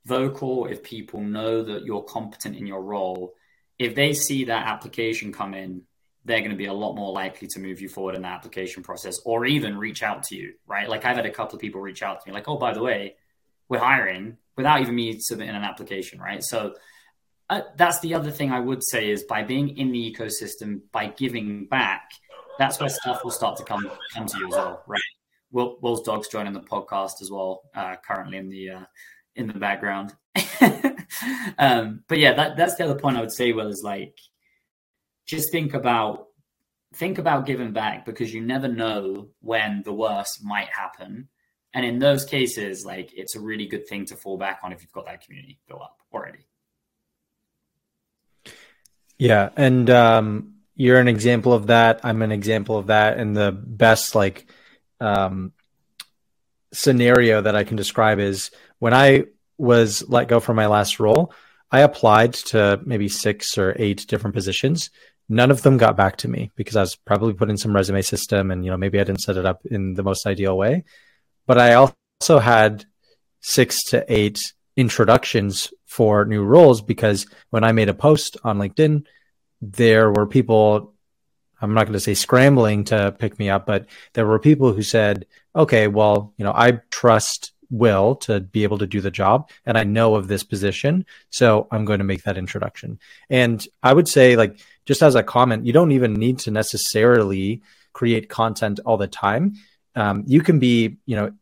vocal, 0.07 0.67
if 0.67 0.83
people 0.83 1.21
know 1.21 1.63
that 1.63 1.85
you're 1.85 2.03
competent 2.03 2.57
in 2.57 2.67
your 2.67 2.83
role, 2.83 3.35
if 3.79 3.95
they 3.95 4.13
see 4.13 4.45
that 4.45 4.67
application 4.67 5.33
come 5.33 5.55
in, 5.55 5.83
they're 6.25 6.41
going 6.41 6.51
to 6.51 6.57
be 6.57 6.67
a 6.67 6.73
lot 6.73 6.95
more 6.95 7.13
likely 7.13 7.49
to 7.49 7.61
move 7.61 7.81
you 7.81 7.89
forward 7.89 8.15
in 8.15 8.23
the 8.23 8.29
application 8.29 8.83
process 8.83 9.19
or 9.27 9.45
even 9.45 9.77
reach 9.77 10.03
out 10.03 10.23
to 10.25 10.37
you, 10.37 10.55
right? 10.67 10.89
Like 10.89 11.05
I've 11.05 11.17
had 11.17 11.27
a 11.27 11.31
couple 11.31 11.57
of 11.57 11.61
people 11.61 11.81
reach 11.81 12.03
out 12.03 12.21
to 12.21 12.29
me, 12.29 12.33
like, 12.33 12.49
oh, 12.49 12.57
by 12.57 12.73
the 12.73 12.83
way, 12.83 13.17
we're 13.69 13.79
hiring 13.79 14.39
without 14.57 14.81
even 14.81 14.95
me 14.95 15.19
submitting 15.19 15.55
an 15.55 15.65
application, 15.65 16.21
right? 16.21 16.43
So 16.43 16.75
uh, 17.51 17.63
that's 17.77 18.01
the 18.01 18.15
other 18.15 18.31
thing 18.31 18.53
I 18.53 18.61
would 18.61 18.83
say 18.83 19.11
is 19.11 19.25
by 19.25 19.43
being 19.43 19.77
in 19.77 19.93
the 19.93 20.15
ecosystem, 20.15 20.81
by 20.93 21.07
giving 21.09 21.67
back, 21.67 22.11
that's 22.59 22.81
where 22.81 22.89
stuff 22.89 23.23
will 23.25 23.31
start 23.31 23.57
to 23.59 23.65
come 23.65 23.91
come 24.15 24.27
to 24.27 24.39
you 24.39 24.47
as 24.47 24.53
well, 24.53 24.83
right? 24.87 25.01
Will, 25.55 25.79
Will's 25.81 26.03
dog's 26.03 26.29
joining 26.29 26.53
the 26.53 26.61
podcast 26.61 27.23
as 27.23 27.31
well, 27.31 27.63
uh, 27.77 27.95
currently 28.05 28.39
in 28.39 28.49
the 28.49 28.71
uh, 28.71 28.85
in 29.37 29.47
the 29.47 29.55
background. 29.55 30.13
um, 31.59 32.03
but 32.09 32.19
yeah, 32.19 32.35
that, 32.35 32.57
that's 32.57 32.75
the 32.75 32.85
other 32.85 32.99
point 32.99 33.17
I 33.17 33.21
would 33.21 33.33
say. 33.33 33.53
Will 33.53 33.69
is 33.69 33.83
like, 33.83 34.19
just 35.27 35.53
think 35.53 35.73
about 35.73 36.27
think 36.97 37.19
about 37.19 37.47
giving 37.47 37.73
back 37.73 38.05
because 38.05 38.35
you 38.35 38.41
never 38.41 38.67
know 38.67 39.29
when 39.41 39.83
the 39.85 39.93
worst 39.93 40.45
might 40.45 40.69
happen, 40.71 41.29
and 41.73 41.87
in 41.87 42.01
those 42.01 42.25
cases, 42.25 42.85
like 42.85 43.13
it's 43.15 43.37
a 43.37 43.41
really 43.41 43.67
good 43.67 43.87
thing 43.87 44.07
to 44.07 44.17
fall 44.17 44.37
back 44.37 44.59
on 44.65 44.73
if 44.73 44.83
you've 44.83 44.91
got 44.91 45.07
that 45.07 45.25
community 45.25 45.61
built 45.69 45.83
up 45.83 45.99
already. 46.13 46.49
Yeah, 49.19 49.51
and 49.57 49.89
um, 49.89 50.55
you're 50.75 50.99
an 50.99 51.07
example 51.07 51.53
of 51.53 51.69
that. 51.69 52.01
I'm 52.03 52.23
an 52.23 52.33
example 52.33 52.77
of 52.77 52.89
that, 52.89 53.19
and 53.19 53.37
the 53.37 53.53
best 53.53 54.17
like 54.17 54.49
um, 55.05 55.53
scenario 56.73 57.41
that 57.43 57.55
I 57.55 57.65
can 57.65 57.77
describe 57.77 58.19
is 58.19 58.51
when 58.79 58.95
I 58.95 59.25
was 59.59 60.09
let 60.09 60.29
go 60.29 60.41
from 60.41 60.57
my 60.57 60.67
last 60.67 60.99
role, 60.99 61.33
I 61.71 61.81
applied 61.81 62.35
to 62.35 62.81
maybe 62.85 63.09
six 63.09 63.57
or 63.59 63.75
eight 63.79 64.07
different 64.07 64.35
positions. 64.35 64.91
None 65.29 65.51
of 65.51 65.63
them 65.63 65.77
got 65.77 65.97
back 65.97 66.17
to 66.19 66.29
me 66.29 66.51
because 66.57 66.77
I 66.77 66.81
was 66.81 66.97
probably 66.97 67.35
put 67.35 67.51
in 67.51 67.57
some 67.57 67.75
resume 67.75 68.03
system 68.03 68.51
and 68.51 68.65
you 68.65 68.71
know 68.71 68.77
maybe 68.77 69.01
I 69.01 69.05
didn't 69.05 69.23
set 69.23 69.37
it 69.37 69.47
up 69.47 69.65
in 69.67 69.95
the 69.95 70.03
most 70.03 70.27
ideal 70.27 70.57
way. 70.57 70.85
But 71.47 71.59
I 71.59 71.75
also 71.75 72.39
had 72.39 72.85
six 73.41 73.85
to 73.85 74.05
eight 74.09 74.41
introductions 74.77 75.73
for 75.87 76.25
new 76.25 76.43
roles 76.43 76.83
because 76.83 77.27
when 77.51 77.65
I 77.65 77.73
made 77.73 77.89
a 77.89 77.95
post 77.95 78.37
on 78.43 78.59
LinkedIn, 78.59 79.05
there 79.61 80.11
were 80.11 80.27
people 80.27 80.94
I'm 81.65 81.75
not 81.75 81.85
going 81.85 81.95
to 81.95 82.01
say 82.01 82.15
scrambling 82.15 82.85
to 82.85 83.15
pick 83.19 83.39
me 83.39 83.51
up, 83.51 83.67
but 83.67 83.87
there 84.13 84.27
were 84.27 84.39
people 84.39 84.73
who 84.73 84.83
said, 84.83 85.27
okay, 85.57 85.89
well, 85.89 86.33
you 86.37 86.45
know, 86.45 86.53
I 86.53 86.81
trust 86.91 87.53
Will 87.71 88.15
to 88.17 88.41
be 88.41 88.63
able 88.63 88.79
to 88.79 88.87
do 88.87 89.01
the 89.01 89.11
job 89.11 89.51
and 89.67 89.77
I 89.77 89.85
know 89.85 90.15
of 90.15 90.29
this 90.29 90.45
position. 90.45 91.07
So 91.31 91.67
I'm 91.73 91.85
going 91.85 91.99
to 91.99 92.05
make 92.05 92.23
that 92.25 92.39
introduction. 92.39 93.01
And 93.29 93.67
I 93.83 93.93
would 93.93 94.07
say, 94.07 94.37
like, 94.37 94.61
just 94.87 95.03
as 95.03 95.15
a 95.15 95.23
comment, 95.23 95.67
you 95.67 95.73
don't 95.73 95.93
even 95.93 96.15
need 96.15 96.39
to 96.41 96.51
necessarily 96.51 97.63
create 97.93 98.29
content 98.29 98.81
all 98.85 98.97
the 98.97 99.09
time. 99.09 99.55
Um, 99.97 100.25
you 100.27 100.43
can 100.43 100.59
be, 100.59 100.99
you 101.07 101.17
know, 101.17 101.33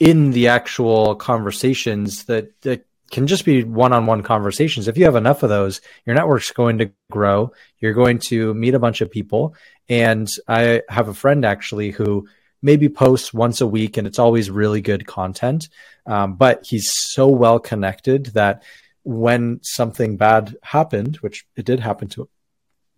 in 0.00 0.32
the 0.32 0.48
actual 0.48 1.14
conversations 1.14 2.24
that, 2.24 2.60
that 2.62 2.86
can 3.14 3.28
just 3.28 3.44
be 3.44 3.62
one-on-one 3.62 4.24
conversations. 4.24 4.88
If 4.88 4.98
you 4.98 5.04
have 5.04 5.14
enough 5.14 5.44
of 5.44 5.48
those, 5.48 5.80
your 6.04 6.16
network's 6.16 6.50
going 6.50 6.78
to 6.78 6.90
grow. 7.12 7.52
You're 7.78 7.92
going 7.92 8.18
to 8.30 8.52
meet 8.54 8.74
a 8.74 8.80
bunch 8.80 9.00
of 9.00 9.10
people. 9.10 9.54
And 9.88 10.28
I 10.48 10.82
have 10.88 11.06
a 11.06 11.14
friend 11.14 11.44
actually 11.44 11.92
who 11.92 12.26
maybe 12.60 12.88
posts 12.88 13.32
once 13.32 13.60
a 13.60 13.68
week 13.68 13.96
and 13.96 14.08
it's 14.08 14.18
always 14.18 14.50
really 14.50 14.80
good 14.80 15.06
content. 15.06 15.68
Um, 16.06 16.34
but 16.34 16.66
he's 16.66 16.90
so 16.92 17.28
well 17.28 17.60
connected 17.60 18.26
that 18.34 18.64
when 19.04 19.60
something 19.62 20.16
bad 20.16 20.56
happened, 20.64 21.18
which 21.18 21.46
it 21.54 21.64
did 21.64 21.78
happen 21.78 22.08
to 22.08 22.22
him, 22.22 22.28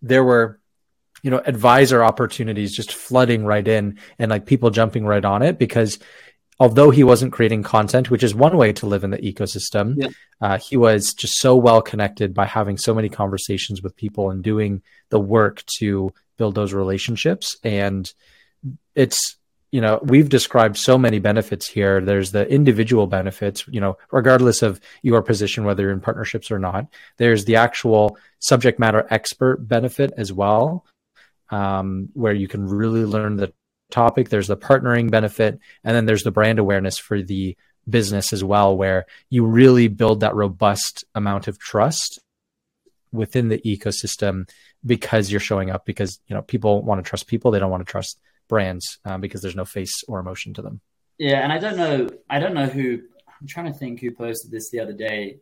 there 0.01 0.23
were 0.23 0.59
you 1.21 1.29
know 1.29 1.41
advisor 1.45 2.03
opportunities 2.03 2.75
just 2.75 2.93
flooding 2.93 3.43
right 3.43 3.67
in 3.67 3.97
and 4.19 4.29
like 4.29 4.45
people 4.45 4.69
jumping 4.69 5.03
right 5.05 5.25
on 5.25 5.41
it 5.41 5.57
because 5.57 5.97
although 6.59 6.89
he 6.89 7.03
wasn't 7.03 7.33
creating 7.33 7.63
content, 7.63 8.09
which 8.09 8.23
is 8.23 8.33
one 8.33 8.57
way 8.57 8.73
to 8.73 8.85
live 8.85 9.03
in 9.03 9.11
the 9.11 9.17
ecosystem, 9.19 9.95
yeah. 9.97 10.09
uh, 10.41 10.57
he 10.57 10.75
was 10.75 11.13
just 11.13 11.39
so 11.39 11.55
well 11.55 11.81
connected 11.81 12.33
by 12.33 12.45
having 12.45 12.77
so 12.77 12.93
many 12.93 13.09
conversations 13.09 13.81
with 13.81 13.95
people 13.95 14.31
and 14.31 14.43
doing 14.43 14.81
the 15.09 15.19
work 15.19 15.63
to 15.65 16.13
build 16.37 16.55
those 16.55 16.73
relationships. 16.73 17.57
And 17.63 18.11
it's, 18.95 19.37
you 19.71 19.81
know, 19.81 19.99
we've 20.01 20.29
described 20.29 20.77
so 20.77 20.97
many 20.97 21.19
benefits 21.19 21.67
here. 21.67 22.01
There's 22.01 22.31
the 22.31 22.47
individual 22.49 23.05
benefits, 23.05 23.65
you 23.67 23.81
know, 23.81 23.97
regardless 24.11 24.61
of 24.61 24.79
your 25.03 25.21
position, 25.21 25.63
whether 25.63 25.83
you're 25.83 25.91
in 25.91 25.99
partnerships 25.99 26.49
or 26.49 26.57
not. 26.57 26.87
There's 27.17 27.45
the 27.45 27.57
actual 27.57 28.17
subject 28.39 28.79
matter 28.79 29.05
expert 29.09 29.57
benefit 29.67 30.13
as 30.17 30.33
well, 30.33 30.85
um, 31.49 32.09
where 32.13 32.33
you 32.33 32.47
can 32.47 32.67
really 32.67 33.05
learn 33.05 33.35
the 33.35 33.53
topic. 33.91 34.29
There's 34.29 34.47
the 34.47 34.57
partnering 34.57 35.11
benefit, 35.11 35.59
and 35.83 35.95
then 35.95 36.05
there's 36.05 36.23
the 36.23 36.31
brand 36.31 36.59
awareness 36.59 36.97
for 36.97 37.21
the 37.21 37.57
business 37.89 38.33
as 38.33 38.43
well, 38.43 38.75
where 38.75 39.05
you 39.29 39.45
really 39.45 39.87
build 39.87 40.19
that 40.19 40.35
robust 40.35 41.05
amount 41.15 41.47
of 41.47 41.59
trust 41.59 42.19
within 43.11 43.49
the 43.49 43.59
ecosystem 43.59 44.49
because 44.85 45.31
you're 45.31 45.39
showing 45.39 45.69
up 45.69 45.85
because 45.85 46.19
you 46.27 46.35
know 46.35 46.41
people 46.41 46.81
want 46.83 47.03
to 47.03 47.07
trust 47.07 47.27
people 47.27 47.51
they 47.51 47.59
don't 47.59 47.71
want 47.71 47.85
to 47.85 47.91
trust 47.91 48.19
brands 48.47 48.99
um, 49.05 49.21
because 49.21 49.41
there's 49.41 49.55
no 49.55 49.65
face 49.65 50.03
or 50.07 50.19
emotion 50.19 50.53
to 50.53 50.61
them 50.61 50.81
yeah 51.17 51.39
and 51.39 51.51
i 51.51 51.57
don't 51.57 51.77
know 51.77 52.07
i 52.29 52.39
don't 52.39 52.53
know 52.53 52.67
who 52.67 53.01
i'm 53.41 53.47
trying 53.47 53.71
to 53.71 53.77
think 53.77 53.99
who 53.99 54.11
posted 54.11 54.51
this 54.51 54.69
the 54.69 54.79
other 54.79 54.93
day 54.93 55.37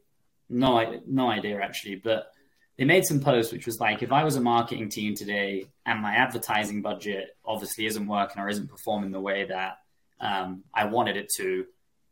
no 0.49 1.01
no 1.07 1.29
idea 1.29 1.59
actually 1.59 1.95
but 1.95 2.31
they 2.77 2.85
made 2.85 3.05
some 3.05 3.19
posts 3.19 3.53
which 3.53 3.65
was 3.65 3.79
like 3.79 4.03
if 4.03 4.11
I 4.11 4.23
was 4.23 4.35
a 4.35 4.41
marketing 4.41 4.89
team 4.89 5.15
today 5.15 5.67
and 5.85 6.01
my 6.01 6.15
advertising 6.15 6.81
budget 6.81 7.37
obviously 7.45 7.85
isn't 7.85 8.07
working 8.07 8.41
or 8.41 8.49
isn't 8.49 8.69
performing 8.69 9.11
the 9.11 9.19
way 9.19 9.45
that 9.45 9.79
um, 10.19 10.63
I 10.73 10.85
wanted 10.85 11.17
it 11.17 11.29
to, 11.37 11.65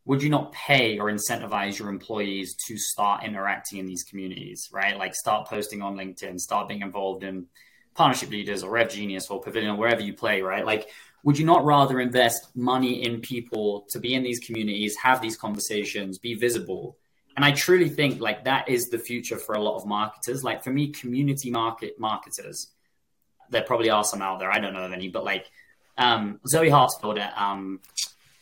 would 0.06 0.22
you 0.22 0.30
not 0.30 0.52
pay 0.52 1.00
or 1.00 1.12
incentivize 1.12 1.80
your 1.80 1.90
employees 1.90 2.56
to 2.68 2.78
start 2.78 3.24
interacting 3.24 3.80
in 3.80 3.86
these 3.86 4.04
communities, 4.04 4.70
right? 4.72 4.98
Like 4.98 5.16
start 5.16 5.48
posting 5.48 5.82
on 5.82 5.96
LinkedIn, 5.96 6.40
start 6.40 6.68
being 6.68 6.82
involved 6.82 7.24
in 7.24 7.48
partnership 7.96 8.30
leaders 8.30 8.64
or 8.64 8.72
Rev 8.72 8.90
Genius 8.90 9.30
or 9.30 9.42
Pavilion 9.42 9.72
or 9.72 9.78
wherever 9.78 10.02
you 10.02 10.14
play, 10.14 10.42
right? 10.42 10.66
Like, 10.66 10.90
would 11.24 11.38
you 11.38 11.46
not 11.46 11.64
rather 11.64 12.02
invest 12.02 12.54
money 12.54 13.04
in 13.06 13.22
people 13.22 13.86
to 13.92 14.00
be 14.00 14.14
in 14.14 14.24
these 14.24 14.40
communities, 14.40 14.96
have 15.02 15.22
these 15.22 15.38
conversations, 15.38 16.18
be 16.18 16.34
visible? 16.34 16.98
And 17.36 17.44
I 17.44 17.52
truly 17.52 17.90
think 17.90 18.22
like 18.22 18.46
that 18.46 18.70
is 18.70 18.86
the 18.86 19.00
future 19.00 19.38
for 19.38 19.56
a 19.56 19.62
lot 19.62 19.78
of 19.78 19.86
marketers. 19.86 20.44
Like 20.44 20.64
for 20.64 20.72
me, 20.72 20.90
community 20.90 21.50
market 21.50 22.00
marketers, 22.00 22.68
there 23.50 23.64
probably 23.64 23.90
are 23.90 24.04
some 24.04 24.22
out 24.22 24.40
there. 24.40 24.52
I 24.52 24.60
don't 24.60 24.74
know 24.74 24.86
of 24.86 24.92
any, 24.92 25.10
but 25.10 25.24
like 25.24 25.50
um, 25.98 26.40
Zoe 26.48 26.70
Hartsfield 26.70 27.20
at 27.20 27.34
um, 27.38 27.80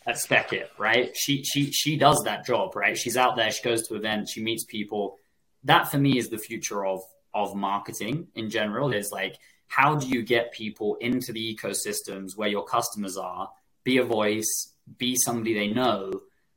at 0.05 0.15
Spekit, 0.15 0.67
right? 0.77 1.15
She 1.15 1.43
she 1.43 1.71
she 1.71 1.97
does 1.97 2.21
that 2.25 2.45
job, 2.45 2.75
right? 2.75 2.97
She's 2.97 3.17
out 3.17 3.35
there. 3.35 3.51
She 3.51 3.63
goes 3.63 3.87
to 3.87 3.95
events. 3.95 4.33
She 4.33 4.43
meets 4.43 4.65
people. 4.65 5.17
That 5.63 5.89
for 5.89 5.97
me 5.97 6.17
is 6.17 6.29
the 6.29 6.37
future 6.37 6.85
of 6.85 7.01
of 7.33 7.55
marketing 7.55 8.27
in 8.35 8.49
general. 8.49 8.91
Is 8.91 9.11
like 9.11 9.37
how 9.67 9.95
do 9.95 10.07
you 10.07 10.21
get 10.21 10.51
people 10.51 10.95
into 10.95 11.31
the 11.31 11.55
ecosystems 11.55 12.35
where 12.35 12.49
your 12.49 12.65
customers 12.65 13.15
are? 13.15 13.49
Be 13.85 13.99
a 13.99 14.03
voice. 14.03 14.73
Be 14.97 15.15
somebody 15.15 15.53
they 15.53 15.67
know 15.67 16.11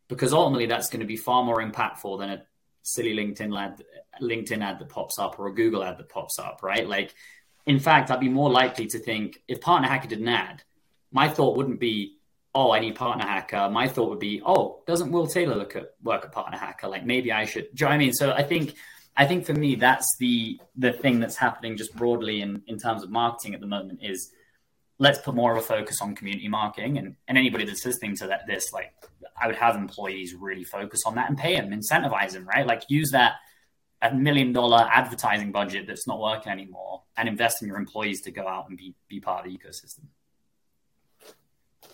because 0.08 0.32
ultimately 0.32 0.66
that's 0.66 0.90
going 0.90 1.00
to 1.00 1.06
be 1.06 1.16
far 1.16 1.42
more 1.42 1.62
impactful 1.62 2.18
than 2.18 2.30
a 2.30 2.42
silly 2.82 3.14
LinkedIn 3.14 3.58
ad, 3.58 3.82
LinkedIn 4.20 4.62
ad 4.62 4.78
that 4.78 4.88
pops 4.88 5.18
up 5.18 5.38
or 5.38 5.48
a 5.48 5.54
Google 5.54 5.82
ad 5.82 5.98
that 5.98 6.08
pops 6.08 6.38
up, 6.38 6.62
right? 6.62 6.86
Like, 6.86 7.14
in 7.66 7.78
fact, 7.78 8.10
I'd 8.10 8.20
be 8.20 8.28
more 8.28 8.50
likely 8.50 8.86
to 8.88 8.98
think 8.98 9.42
if 9.48 9.60
Partner 9.60 9.88
Hacker 9.88 10.08
did 10.08 10.20
an 10.20 10.28
ad, 10.28 10.62
my 11.10 11.28
thought 11.28 11.56
wouldn't 11.56 11.80
be 11.80 12.18
oh, 12.54 12.72
I 12.72 12.78
need 12.78 12.94
Partner 12.94 13.26
Hacker, 13.26 13.68
my 13.68 13.88
thought 13.88 14.10
would 14.10 14.20
be, 14.20 14.40
oh, 14.44 14.82
doesn't 14.86 15.10
Will 15.10 15.26
Taylor 15.26 15.56
look 15.56 15.74
at 15.74 15.94
work 16.02 16.24
at 16.24 16.32
Partner 16.32 16.56
Hacker? 16.56 16.88
Like 16.88 17.04
maybe 17.04 17.32
I 17.32 17.44
should. 17.44 17.74
Do 17.74 17.84
you 17.84 17.88
know 17.88 17.94
I 17.94 17.98
mean? 17.98 18.12
So 18.12 18.32
I 18.32 18.42
think 18.42 18.74
I 19.16 19.26
think 19.26 19.44
for 19.44 19.54
me 19.54 19.74
that's 19.74 20.06
the 20.18 20.60
the 20.76 20.92
thing 20.92 21.20
that's 21.20 21.36
happening 21.36 21.76
just 21.76 21.94
broadly 21.96 22.40
in 22.40 22.62
in 22.66 22.78
terms 22.78 23.02
of 23.02 23.10
marketing 23.10 23.54
at 23.54 23.60
the 23.60 23.66
moment 23.66 24.00
is 24.02 24.30
let's 24.98 25.18
put 25.18 25.34
more 25.34 25.52
of 25.52 25.58
a 25.58 25.66
focus 25.66 26.00
on 26.00 26.14
community 26.14 26.48
marketing 26.48 26.98
and, 26.98 27.16
and 27.26 27.36
anybody 27.36 27.64
that's 27.64 27.84
listening 27.84 28.16
to 28.16 28.28
that 28.28 28.46
this 28.46 28.72
like 28.72 28.92
I 29.44 29.46
would 29.46 29.56
have 29.56 29.76
employees 29.76 30.34
really 30.34 30.64
focus 30.64 31.02
on 31.04 31.16
that 31.16 31.28
and 31.28 31.36
pay 31.36 31.56
them, 31.56 31.70
incentivize 31.70 32.32
them, 32.32 32.46
right? 32.46 32.66
Like 32.66 32.84
use 32.88 33.10
that 33.10 33.34
a 34.00 34.14
million 34.14 34.54
dollar 34.54 34.88
advertising 34.90 35.52
budget 35.52 35.86
that's 35.86 36.06
not 36.06 36.18
working 36.18 36.50
anymore 36.50 37.02
and 37.14 37.28
invest 37.28 37.60
in 37.60 37.68
your 37.68 37.76
employees 37.76 38.22
to 38.22 38.30
go 38.30 38.48
out 38.48 38.70
and 38.70 38.78
be 38.78 38.94
be 39.06 39.20
part 39.20 39.44
of 39.44 39.52
the 39.52 39.58
ecosystem. 39.58 40.06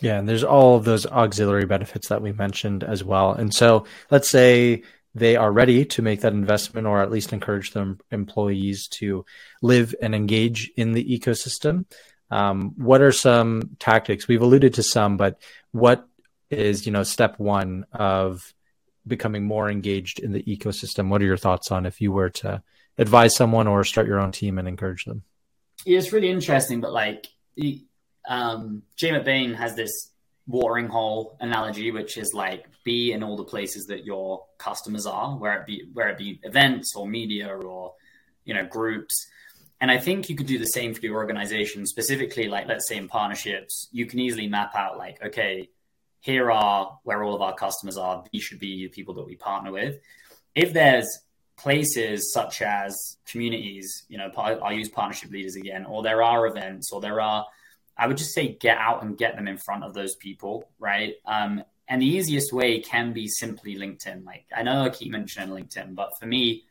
Yeah, 0.01 0.21
and 0.21 0.29
there's 0.29 0.45
all 0.45 0.77
of 0.77 0.85
those 0.85 1.07
auxiliary 1.07 1.67
benefits 1.67 2.09
that 2.09 2.23
we 2.23 2.31
mentioned 2.31 2.85
as 2.85 3.03
well. 3.03 3.33
And 3.33 3.53
so 3.53 3.85
let's 4.13 4.31
say 4.31 4.85
they 5.17 5.35
are 5.35 5.51
ready 5.51 5.85
to 5.85 6.03
make 6.03 6.21
that 6.21 6.33
investment 6.33 6.87
or 6.87 7.03
at 7.03 7.11
least 7.11 7.33
encourage 7.33 7.73
their 7.73 7.97
employees 8.13 8.87
to 8.89 9.27
live 9.61 9.93
and 10.01 10.15
engage 10.15 10.71
in 10.77 10.93
the 10.93 11.19
ecosystem. 11.19 11.85
Um, 12.31 12.75
what 12.77 13.03
are 13.03 13.11
some 13.11 13.77
tactics? 13.81 14.29
We've 14.29 14.41
alluded 14.41 14.75
to 14.75 14.85
some, 14.85 15.17
but 15.17 15.41
what 15.73 16.07
is, 16.51 16.87
you 16.87 16.93
know, 16.93 17.03
step 17.03 17.39
one 17.39 17.87
of 17.93 18.55
becoming 19.07 19.45
more 19.45 19.71
engaged 19.71 20.19
in 20.19 20.33
the 20.33 20.43
ecosystem? 20.43 21.09
What 21.09 21.23
are 21.23 21.27
your 21.27 21.37
thoughts 21.37 21.71
on 21.71 21.87
if 21.87 22.01
you 22.01 22.13
were 22.13 22.31
to 22.31 22.63
advise 22.99 23.35
someone 23.35 23.67
or 23.67 23.85
start 23.85 24.07
your 24.07 24.21
own 24.21 24.33
team 24.33 24.59
and 24.59 24.69
encourage 24.69 25.05
them? 25.05 25.23
Yeah, 25.85 25.99
it's 25.99 26.13
really 26.13 26.31
interesting, 26.31 26.81
but 26.81 26.93
like 26.93 27.27
um, 28.29 28.83
McBain 29.01 29.55
has 29.55 29.75
this 29.75 30.11
watering 30.47 30.89
hole 30.89 31.37
analogy, 31.41 31.91
which 31.91 32.19
is 32.19 32.33
like 32.35 32.67
be 32.85 33.13
in 33.13 33.23
all 33.23 33.37
the 33.37 33.45
places 33.45 33.87
that 33.87 34.05
your 34.05 34.45
customers 34.59 35.07
are, 35.07 35.37
where 35.37 35.61
it 35.61 35.67
be 35.67 35.85
where 35.93 36.09
it 36.09 36.19
be 36.19 36.41
events 36.43 36.95
or 36.95 37.07
media 37.07 37.49
or 37.49 37.95
you 38.45 38.55
know 38.55 38.67
groups. 38.67 39.27
And 39.81 39.91
I 39.91 39.97
think 39.97 40.29
you 40.29 40.37
could 40.37 40.47
do 40.47 40.59
the 40.59 40.67
same 40.67 40.93
for 40.93 41.01
your 41.01 41.17
organization, 41.17 41.87
specifically 41.87 42.49
like 42.49 42.67
let's 42.69 42.87
say 42.87 42.97
in 42.97 43.09
partnerships, 43.09 43.89
you 43.93 44.05
can 44.05 44.19
easily 44.19 44.47
map 44.47 44.75
out 44.75 44.99
like, 44.99 45.23
okay, 45.25 45.71
here 46.21 46.51
are 46.51 46.99
where 47.03 47.25
all 47.25 47.35
of 47.35 47.43
our 47.43 47.55
customers 47.55 47.97
are. 47.97 48.25
These 48.33 48.43
should 48.43 48.61
be 48.61 48.85
the 48.85 48.89
people 48.89 49.15
that 49.15 49.27
we 49.27 49.37
partner 49.37 49.73
with. 49.73 49.99
If 50.55 50.73
there's 50.73 51.09
places 51.57 52.33
such 52.33 52.63
as 52.63 53.19
communities, 53.27 54.05
you 54.09 54.19
know, 54.19 54.31
I'll 54.37 54.73
use 54.73 54.89
partnership 54.89 55.31
leaders 55.31 55.57
again, 55.57 55.85
or 55.85 56.03
there 56.03 56.23
are 56.23 56.47
events, 56.47 56.93
or 56.93 57.01
there 57.01 57.21
are 57.21 57.47
I 57.97 58.07
would 58.07 58.17
just 58.17 58.33
say 58.33 58.57
get 58.59 58.79
out 58.79 59.03
and 59.03 59.19
get 59.19 59.37
them 59.37 59.47
in 59.47 59.59
front 59.59 59.85
of 59.85 59.93
those 59.93 60.17
people, 60.17 60.71
right? 60.79 61.17
Um, 61.27 61.63
and 61.87 62.01
the 62.01 62.07
easiest 62.07 62.51
way 62.51 62.81
can 62.81 63.13
be 63.13 63.29
simply 63.29 63.77
LinkedIn. 63.77 64.25
Like 64.25 64.47
I 64.57 64.63
know 64.63 64.85
I 64.85 64.89
keep 64.89 65.11
mentioning 65.11 65.51
LinkedIn, 65.51 65.95
but 65.95 66.11
for 66.19 66.25
me, 66.25 66.65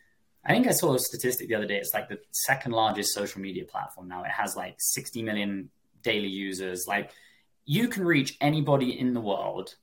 I 0.44 0.53
think 0.53 0.65
I 0.65 0.72
saw 0.72 0.96
a 0.96 1.00
statistic 1.00 1.50
the 1.50 1.56
other 1.56 1.68
day. 1.68 1.77
It's 1.77 1.94
like 1.94 2.10
the 2.10 2.20
second 2.32 2.72
largest 2.72 3.13
social 3.13 3.41
media 3.41 3.65
platform 3.65 4.08
now. 4.08 4.24
It 4.24 4.32
has 4.32 4.56
like 4.56 4.77
60 4.79 5.22
million 5.22 5.70
daily 6.01 6.29
users. 6.29 6.86
Like 6.88 7.12
you 7.69 7.88
can 7.88 8.03
reach 8.03 8.35
anybody 8.41 8.99
in 8.99 9.13
the 9.13 9.21
world 9.21 9.75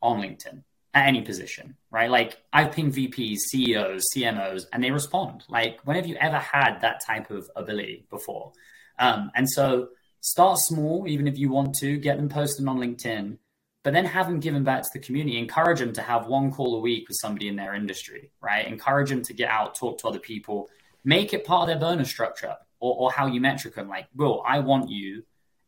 on 0.00 0.18
LinkedIn 0.18 0.62
at 0.94 1.06
any 1.06 1.20
position, 1.20 1.76
right? 1.90 2.08
Like 2.08 2.38
I've 2.54 2.72
pinged 2.72 2.94
VPs, 2.94 3.40
CEOs, 3.50 4.06
CMOs, 4.16 4.64
and 4.72 4.82
they 4.82 4.90
respond. 4.90 5.44
Like 5.50 5.78
when 5.84 5.96
have 5.96 6.06
you 6.06 6.16
ever 6.16 6.38
had 6.38 6.80
that 6.80 7.04
type 7.04 7.30
of 7.30 7.50
ability 7.54 8.06
before? 8.08 8.52
Um, 8.98 9.30
and 9.34 9.46
so 9.50 9.88
start 10.22 10.58
small, 10.58 11.04
even 11.06 11.28
if 11.28 11.36
you 11.36 11.50
want 11.50 11.74
to, 11.80 11.98
get 11.98 12.16
them 12.16 12.30
posted 12.30 12.66
on 12.66 12.78
LinkedIn, 12.78 13.36
but 13.82 13.92
then 13.92 14.06
have 14.06 14.26
them 14.26 14.40
given 14.40 14.64
back 14.64 14.82
to 14.84 14.88
the 14.94 14.98
community. 14.98 15.38
Encourage 15.38 15.80
them 15.80 15.92
to 15.92 16.00
have 16.00 16.26
one 16.26 16.50
call 16.50 16.76
a 16.76 16.80
week 16.80 17.06
with 17.08 17.18
somebody 17.20 17.48
in 17.48 17.56
their 17.56 17.74
industry, 17.74 18.30
right? 18.40 18.66
Encourage 18.66 19.10
them 19.10 19.20
to 19.20 19.34
get 19.34 19.50
out, 19.50 19.74
talk 19.74 19.98
to 19.98 20.08
other 20.08 20.18
people, 20.18 20.70
make 21.04 21.34
it 21.34 21.44
part 21.44 21.64
of 21.64 21.68
their 21.68 21.90
bonus 21.90 22.08
structure 22.08 22.56
or, 22.80 22.96
or 22.96 23.12
how 23.12 23.26
you 23.26 23.38
metric 23.38 23.74
them. 23.74 23.90
Like, 23.90 24.06
Will, 24.16 24.42
I 24.46 24.60
want 24.60 24.88
you 24.88 25.24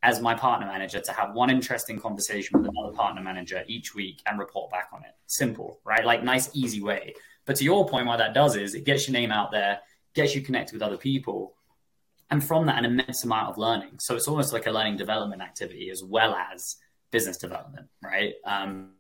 as 0.07 0.21
my 0.21 0.35
partner 0.35 0.67
manager 0.67 1.01
to 1.01 1.11
have 1.11 1.35
one 1.35 1.51
interesting 1.51 1.99
conversation 1.99 2.59
with 2.59 2.71
another 2.71 2.93
partner 2.93 3.21
manager 3.21 3.65
each 3.67 3.93
week 3.93 4.23
and 4.25 4.39
report 4.39 4.71
back 4.71 4.89
on 4.93 5.03
it. 5.03 5.11
Simple, 5.27 5.81
right? 5.85 6.05
Like, 6.05 6.23
nice, 6.23 6.49
easy 6.55 6.81
way. 6.81 7.15
But 7.45 7.57
to 7.57 7.65
your 7.65 7.89
point, 7.89 8.07
what 8.07 8.19
that 8.19 8.33
does 8.33 8.55
is 8.55 8.77
it 8.77 8.85
gets 8.85 9.09
your 9.09 9.15
name 9.15 9.33
out 9.33 9.51
there, 9.51 9.81
gets 10.15 10.33
you 10.33 10.43
connected 10.43 10.75
with 10.75 10.83
other 10.83 10.97
people, 10.97 11.57
and 12.31 12.43
from 12.43 12.67
that 12.67 12.79
an 12.79 12.85
immense 12.85 13.25
amount 13.25 13.51
of 13.51 13.59
learning 13.59 13.99
so 13.99 14.17
it's 14.17 14.29
almost 14.29 14.53
like 14.53 14.67
a 14.67 14.71
learning 14.71 14.97
development 14.97 15.43
activity 15.43 15.91
as 15.91 16.03
well 16.03 16.35
as 16.35 16.77
business 17.11 17.37
development 17.37 17.87
right 18.03 18.35
um, 18.45 18.91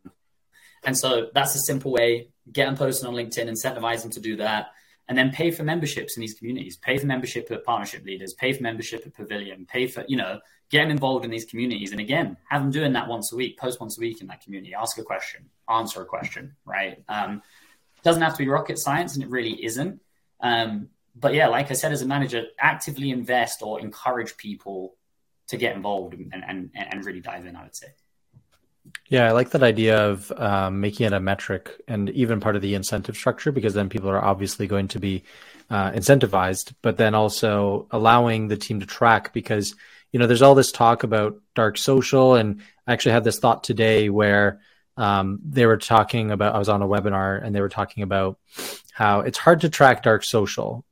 and 0.84 0.96
so 0.96 1.28
that's 1.34 1.54
a 1.54 1.58
simple 1.60 1.92
way 1.92 2.28
get 2.52 2.66
them 2.66 2.76
posted 2.76 3.06
on 3.06 3.14
linkedin 3.14 3.50
incentivize 3.50 4.02
them 4.02 4.10
to 4.10 4.20
do 4.20 4.36
that 4.36 4.68
and 5.08 5.16
then 5.16 5.30
pay 5.30 5.50
for 5.50 5.62
memberships 5.62 6.16
in 6.16 6.20
these 6.20 6.34
communities 6.34 6.76
pay 6.76 6.98
for 6.98 7.06
membership 7.06 7.50
at 7.50 7.64
partnership 7.64 8.04
leaders 8.04 8.34
pay 8.34 8.52
for 8.52 8.62
membership 8.62 9.06
at 9.06 9.14
pavilion 9.14 9.66
pay 9.66 9.86
for 9.86 10.04
you 10.08 10.16
know 10.16 10.40
get 10.70 10.82
them 10.82 10.90
involved 10.90 11.24
in 11.24 11.30
these 11.30 11.44
communities. 11.44 11.92
And 11.92 12.00
again 12.00 12.36
have 12.48 12.62
them 12.62 12.70
doing 12.70 12.92
that 12.94 13.08
once 13.08 13.32
a 13.32 13.36
week 13.36 13.58
post 13.58 13.80
once 13.80 13.98
a 13.98 14.00
week 14.00 14.20
in 14.20 14.26
that 14.28 14.42
community 14.42 14.74
ask 14.74 14.98
a 14.98 15.02
question 15.02 15.48
answer 15.68 16.02
a 16.02 16.06
question 16.06 16.56
right? 16.64 17.02
Um, 17.08 17.42
doesn't 18.02 18.22
have 18.22 18.34
to 18.34 18.38
be 18.38 18.48
rocket 18.48 18.78
science 18.78 19.14
and 19.14 19.24
it 19.24 19.30
really 19.30 19.64
isn't. 19.64 20.00
Um, 20.40 20.88
but 21.18 21.34
yeah, 21.34 21.48
like 21.48 21.70
I 21.70 21.74
said, 21.74 21.92
as 21.92 22.02
a 22.02 22.06
manager, 22.06 22.44
actively 22.58 23.10
invest 23.10 23.62
or 23.62 23.80
encourage 23.80 24.36
people 24.36 24.96
to 25.48 25.56
get 25.56 25.74
involved 25.74 26.14
and, 26.14 26.32
and, 26.32 26.70
and 26.74 27.04
really 27.04 27.20
dive 27.20 27.46
in, 27.46 27.56
I 27.56 27.62
would 27.64 27.74
say. 27.74 27.88
Yeah, 29.09 29.29
I 29.29 29.33
like 29.33 29.51
that 29.51 29.62
idea 29.62 29.99
of 29.99 30.33
um, 30.33 30.81
making 30.81 31.07
it 31.07 31.12
a 31.12 31.20
metric 31.20 31.70
and 31.87 32.11
even 32.11 32.40
part 32.40 32.57
of 32.57 32.62
the 32.62 32.75
incentive 32.75 33.16
structure 33.16 33.53
because 33.53 33.75
then 33.75 33.88
people 33.88 34.11
are 34.11 34.25
obviously 34.25 34.66
going 34.66 34.88
to 34.88 34.99
be 34.99 35.22
uh, 35.70 35.92
incentivized, 35.92 36.75
but 36.83 36.96
then 36.96 37.14
also 37.14 37.87
allowing 37.90 38.49
the 38.49 38.57
team 38.57 38.81
to 38.81 38.87
track 38.87 39.33
because, 39.33 39.75
you 40.12 40.18
know, 40.18 40.27
there's 40.27 40.42
all 40.42 40.55
this 40.55 40.72
talk 40.72 41.03
about 41.03 41.40
dark 41.55 41.79
social. 41.79 42.35
And 42.35 42.62
I 42.87 42.92
actually 42.92 43.12
had 43.12 43.25
this 43.25 43.38
thought 43.38 43.62
today 43.62 44.09
where 44.09 44.61
um, 44.96 45.38
they 45.44 45.66
were 45.66 45.77
talking 45.77 46.31
about, 46.31 46.55
I 46.55 46.59
was 46.59 46.68
on 46.68 46.83
a 46.83 46.88
webinar 46.88 47.42
and 47.42 47.55
they 47.55 47.61
were 47.61 47.68
talking 47.68 48.03
about 48.03 48.38
how 48.92 49.20
it's 49.20 49.38
hard 49.38 49.61
to 49.61 49.68
track 49.68 50.03
dark 50.03 50.25
social 50.25 50.85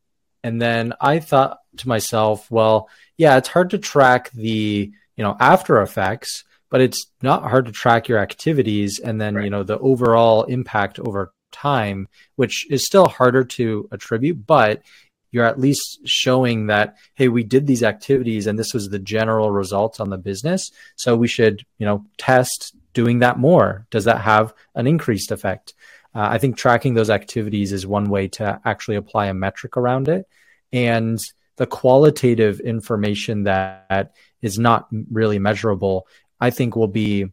and 0.45 0.61
then 0.61 0.93
I 1.01 1.21
thought 1.21 1.59
to 1.79 1.89
myself, 1.89 2.51
well, 2.51 2.91
yeah, 3.17 3.39
it's 3.39 3.49
hard 3.49 3.71
to 3.71 3.79
track 3.79 4.31
the, 4.33 4.93
you 5.17 5.25
know, 5.25 5.37
after 5.41 5.81
effects, 5.81 6.45
but 6.75 6.81
it's 6.81 7.07
not 7.23 7.45
hard 7.45 7.67
to 7.67 7.71
track 7.71 8.09
your 8.09 8.19
activities 8.19 8.99
and 8.99 9.21
then, 9.21 9.37
right. 9.37 9.45
you 9.45 9.51
know, 9.51 9.63
the 9.63 9.79
overall 9.79 10.43
impact 10.43 10.99
over 10.99 11.33
time, 11.53 12.09
which 12.35 12.69
is 12.69 12.85
still 12.85 13.07
harder 13.07 13.45
to 13.45 13.89
attribute, 13.93 14.45
but 14.45 14.83
you're 15.31 15.45
at 15.45 15.61
least 15.61 16.01
showing 16.05 16.67
that, 16.67 16.97
hey, 17.15 17.29
we 17.29 17.45
did 17.45 17.69
these 17.69 17.85
activities 17.85 18.49
and 18.49 18.59
this 18.59 18.75
was 18.75 18.89
the 18.89 18.99
general 18.99 19.53
results 19.53 20.01
on 20.01 20.11
the 20.11 20.19
business. 20.19 20.73
So 20.97 21.15
we 21.15 21.29
should, 21.29 21.65
you 21.79 21.87
know, 21.87 22.07
test 22.19 22.75
doing 22.93 23.21
that 23.21 23.39
more. 23.39 23.87
Does 23.93 24.07
that 24.07 24.23
have 24.23 24.53
an 24.75 24.89
increased 24.89 25.31
effect? 25.31 25.75
Uh, 26.13 26.27
I 26.29 26.39
think 26.39 26.57
tracking 26.57 26.95
those 26.95 27.09
activities 27.09 27.71
is 27.71 27.87
one 27.87 28.11
way 28.11 28.27
to 28.31 28.61
actually 28.65 28.97
apply 28.97 29.27
a 29.27 29.35
metric 29.35 29.77
around 29.77 30.09
it. 30.09 30.27
And 30.73 31.21
the 31.55 31.67
qualitative 31.67 32.59
information 32.59 33.45
that 33.45 34.15
is 34.43 34.59
not 34.59 34.89
really 35.11 35.39
measurable, 35.39 36.07
I 36.45 36.51
think 36.51 36.77
will 36.77 36.89
be 36.89 37.33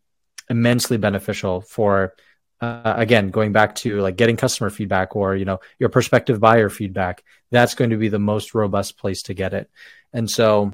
immensely 0.49 0.97
beneficial 0.97 1.61
for 1.61 2.13
uh, 2.59 2.93
again 2.97 3.29
going 3.29 3.51
back 3.51 3.75
to 3.75 4.01
like 4.01 4.15
getting 4.17 4.37
customer 4.37 4.69
feedback 4.69 5.15
or 5.15 5.35
you 5.35 5.45
know 5.45 5.59
your 5.79 5.89
prospective 5.89 6.39
buyer 6.39 6.69
feedback 6.69 7.23
that's 7.49 7.73
going 7.73 7.89
to 7.89 7.97
be 7.97 8.09
the 8.09 8.19
most 8.19 8.53
robust 8.53 8.97
place 8.97 9.23
to 9.23 9.33
get 9.33 9.53
it 9.53 9.69
and 10.13 10.29
so 10.29 10.71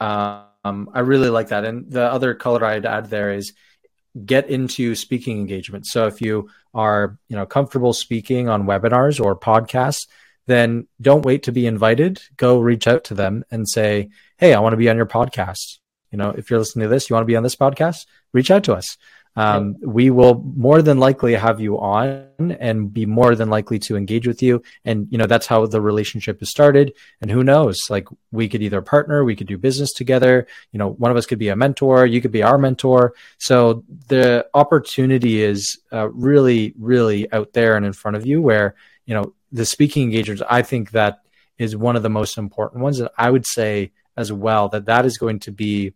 um, 0.00 0.90
i 0.94 1.00
really 1.00 1.28
like 1.28 1.48
that 1.48 1.64
and 1.64 1.90
the 1.90 2.02
other 2.02 2.32
color 2.34 2.64
i'd 2.64 2.86
add 2.86 3.10
there 3.10 3.32
is 3.32 3.52
get 4.24 4.48
into 4.48 4.94
speaking 4.94 5.38
engagement. 5.38 5.86
So 5.86 6.06
if 6.06 6.20
you 6.20 6.50
are, 6.74 7.18
you 7.28 7.36
know, 7.36 7.46
comfortable 7.46 7.92
speaking 7.92 8.48
on 8.48 8.64
webinars 8.64 9.22
or 9.24 9.38
podcasts, 9.38 10.06
then 10.46 10.86
don't 11.00 11.24
wait 11.24 11.44
to 11.44 11.52
be 11.52 11.66
invited. 11.66 12.20
Go 12.36 12.60
reach 12.60 12.86
out 12.86 13.04
to 13.04 13.14
them 13.14 13.44
and 13.50 13.68
say, 13.68 14.10
"Hey, 14.38 14.54
I 14.54 14.60
want 14.60 14.72
to 14.72 14.76
be 14.76 14.90
on 14.90 14.96
your 14.96 15.06
podcast." 15.06 15.81
You 16.12 16.18
know, 16.18 16.30
if 16.30 16.50
you're 16.50 16.58
listening 16.58 16.84
to 16.84 16.88
this, 16.88 17.10
you 17.10 17.14
want 17.14 17.24
to 17.24 17.26
be 17.26 17.36
on 17.36 17.42
this 17.42 17.56
podcast, 17.56 18.06
reach 18.32 18.50
out 18.50 18.64
to 18.64 18.74
us 18.74 18.96
um, 19.34 19.76
we 19.80 20.10
will 20.10 20.42
more 20.56 20.82
than 20.82 20.98
likely 20.98 21.34
have 21.34 21.60
you 21.60 21.78
on 21.78 22.26
and 22.38 22.92
be 22.92 23.06
more 23.06 23.34
than 23.34 23.48
likely 23.48 23.78
to 23.80 23.96
engage 23.96 24.26
with 24.26 24.42
you. 24.42 24.62
And, 24.84 25.08
you 25.10 25.16
know, 25.16 25.26
that's 25.26 25.46
how 25.46 25.64
the 25.66 25.80
relationship 25.80 26.42
is 26.42 26.50
started. 26.50 26.92
And 27.20 27.30
who 27.30 27.42
knows, 27.42 27.80
like 27.88 28.08
we 28.30 28.48
could 28.48 28.62
either 28.62 28.82
partner, 28.82 29.24
we 29.24 29.34
could 29.34 29.46
do 29.46 29.56
business 29.56 29.92
together. 29.92 30.46
You 30.72 30.78
know, 30.78 30.90
one 30.90 31.10
of 31.10 31.16
us 31.16 31.26
could 31.26 31.38
be 31.38 31.48
a 31.48 31.56
mentor, 31.56 32.04
you 32.04 32.20
could 32.20 32.32
be 32.32 32.42
our 32.42 32.58
mentor. 32.58 33.14
So 33.38 33.84
the 34.08 34.46
opportunity 34.52 35.42
is 35.42 35.78
uh, 35.92 36.10
really, 36.10 36.74
really 36.78 37.32
out 37.32 37.54
there 37.54 37.76
and 37.76 37.86
in 37.86 37.94
front 37.94 38.16
of 38.16 38.26
you 38.26 38.42
where, 38.42 38.74
you 39.06 39.14
know, 39.14 39.34
the 39.50 39.66
speaking 39.66 40.04
engagements, 40.04 40.42
I 40.48 40.62
think 40.62 40.90
that 40.90 41.20
is 41.58 41.76
one 41.76 41.96
of 41.96 42.02
the 42.02 42.10
most 42.10 42.36
important 42.36 42.82
ones. 42.82 43.00
And 43.00 43.08
I 43.16 43.30
would 43.30 43.46
say 43.46 43.92
as 44.16 44.32
well 44.32 44.68
that 44.68 44.86
that 44.86 45.04
is 45.06 45.18
going 45.18 45.38
to 45.40 45.52
be 45.52 45.92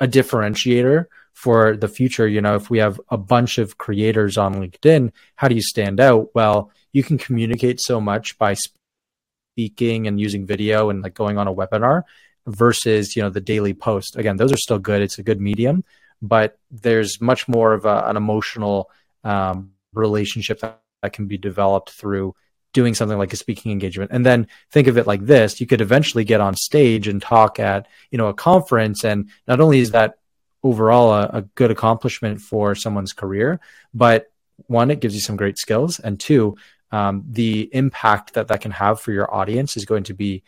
a 0.00 0.06
differentiator 0.06 1.06
for 1.32 1.76
the 1.76 1.88
future, 1.88 2.28
you 2.28 2.40
know, 2.40 2.54
if 2.54 2.70
we 2.70 2.78
have 2.78 3.00
a 3.08 3.16
bunch 3.16 3.58
of 3.58 3.78
creators 3.78 4.38
on 4.38 4.54
LinkedIn, 4.54 5.10
how 5.36 5.48
do 5.48 5.54
you 5.54 5.62
stand 5.62 5.98
out? 5.98 6.28
Well, 6.34 6.70
you 6.92 7.02
can 7.02 7.18
communicate 7.18 7.80
so 7.80 8.00
much 8.00 8.38
by 8.38 8.54
speaking 8.54 10.06
and 10.06 10.20
using 10.20 10.46
video 10.46 10.90
and 10.90 11.02
like 11.02 11.14
going 11.14 11.38
on 11.38 11.48
a 11.48 11.54
webinar 11.54 12.02
versus, 12.46 13.16
you 13.16 13.22
know, 13.22 13.30
the 13.30 13.40
daily 13.40 13.74
post. 13.74 14.16
Again, 14.16 14.36
those 14.36 14.52
are 14.52 14.56
still 14.58 14.78
good. 14.78 15.02
It's 15.02 15.18
a 15.18 15.22
good 15.22 15.40
medium, 15.40 15.84
but 16.20 16.58
there's 16.70 17.20
much 17.20 17.48
more 17.48 17.72
of 17.72 17.86
a, 17.86 18.04
an 18.06 18.16
emotional 18.16 18.90
um, 19.24 19.72
relationship 19.94 20.60
that, 20.60 20.80
that 21.02 21.12
can 21.12 21.26
be 21.26 21.38
developed 21.38 21.90
through 21.90 22.34
doing 22.72 22.94
something 22.94 23.18
like 23.18 23.32
a 23.32 23.36
speaking 23.36 23.70
engagement 23.70 24.10
and 24.12 24.24
then 24.24 24.46
think 24.70 24.88
of 24.88 24.96
it 24.96 25.06
like 25.06 25.24
this 25.26 25.60
you 25.60 25.66
could 25.66 25.80
eventually 25.80 26.24
get 26.24 26.40
on 26.40 26.54
stage 26.54 27.06
and 27.06 27.20
talk 27.20 27.60
at 27.60 27.86
you 28.10 28.18
know 28.18 28.28
a 28.28 28.34
conference 28.34 29.04
and 29.04 29.28
not 29.46 29.60
only 29.60 29.78
is 29.78 29.90
that 29.90 30.18
overall 30.62 31.12
a, 31.12 31.38
a 31.38 31.42
good 31.42 31.70
accomplishment 31.70 32.40
for 32.40 32.74
someone's 32.74 33.12
career. 33.12 33.60
But 33.92 34.30
one, 34.66 34.90
it 34.90 35.00
gives 35.00 35.14
you 35.14 35.20
some 35.20 35.36
great 35.36 35.58
skills, 35.58 35.98
and 35.98 36.18
two, 36.18 36.56
um, 36.90 37.24
the 37.28 37.68
impact 37.72 38.34
that 38.34 38.48
that 38.48 38.60
can 38.60 38.70
have 38.70 39.00
for 39.00 39.12
your 39.12 39.32
audience 39.32 39.76
is 39.76 39.84
going 39.84 40.04
to 40.04 40.14
be 40.14 40.42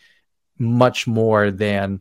much 0.58 1.06
more 1.06 1.50
than 1.50 2.00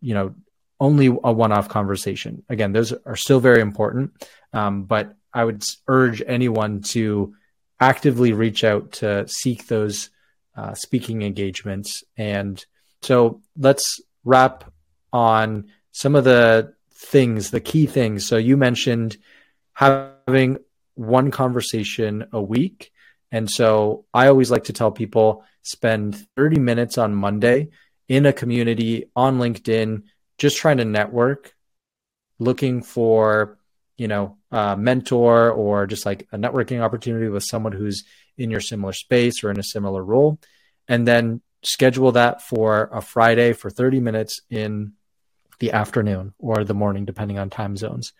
you 0.00 0.14
know 0.14 0.34
only 0.80 1.06
a 1.06 1.32
one-off 1.32 1.68
conversation. 1.68 2.42
Again, 2.48 2.72
those 2.72 2.92
are 2.92 3.16
still 3.16 3.40
very 3.40 3.60
important, 3.60 4.12
um, 4.52 4.84
but 4.84 5.14
I 5.32 5.44
would 5.44 5.64
urge 5.86 6.22
anyone 6.26 6.82
to 6.82 7.34
actively 7.80 8.32
reach 8.32 8.64
out 8.64 8.92
to 8.92 9.26
seek 9.28 9.66
those 9.66 10.10
uh, 10.56 10.74
speaking 10.74 11.22
engagements. 11.22 12.04
And 12.16 12.64
so 13.02 13.42
let's 13.56 14.00
wrap 14.24 14.70
on 15.12 15.66
some 15.92 16.14
of 16.14 16.24
the 16.24 16.74
things, 16.92 17.50
the 17.50 17.60
key 17.60 17.86
things. 17.86 18.26
So 18.26 18.36
you 18.36 18.56
mentioned 18.56 19.16
having 19.72 20.58
one 20.94 21.30
conversation 21.30 22.26
a 22.32 22.40
week. 22.40 22.92
And 23.32 23.50
so 23.50 24.04
I 24.14 24.28
always 24.28 24.50
like 24.50 24.64
to 24.64 24.72
tell 24.72 24.92
people 24.92 25.44
spend 25.62 26.26
30 26.36 26.58
minutes 26.60 26.98
on 26.98 27.14
Monday 27.14 27.70
in 28.08 28.26
a 28.26 28.32
community 28.32 29.10
on 29.16 29.38
LinkedIn, 29.38 30.02
just 30.38 30.56
trying 30.56 30.76
to 30.76 30.84
network, 30.84 31.54
looking 32.38 32.82
for, 32.82 33.58
you 33.96 34.08
know, 34.08 34.36
a 34.54 34.76
mentor 34.76 35.50
or 35.50 35.84
just 35.84 36.06
like 36.06 36.28
a 36.30 36.38
networking 36.38 36.80
opportunity 36.80 37.28
with 37.28 37.42
someone 37.42 37.72
who's 37.72 38.04
in 38.38 38.52
your 38.52 38.60
similar 38.60 38.92
space 38.92 39.42
or 39.42 39.50
in 39.50 39.58
a 39.58 39.64
similar 39.64 40.02
role. 40.04 40.38
And 40.86 41.08
then 41.08 41.40
schedule 41.64 42.12
that 42.12 42.40
for 42.40 42.88
a 42.92 43.00
Friday 43.00 43.52
for 43.52 43.68
30 43.68 43.98
minutes 43.98 44.40
in 44.50 44.92
the 45.58 45.72
afternoon 45.72 46.34
or 46.38 46.62
the 46.62 46.72
morning, 46.72 47.04
depending 47.04 47.36
on 47.36 47.50
time 47.50 47.76
zones. 47.76 48.12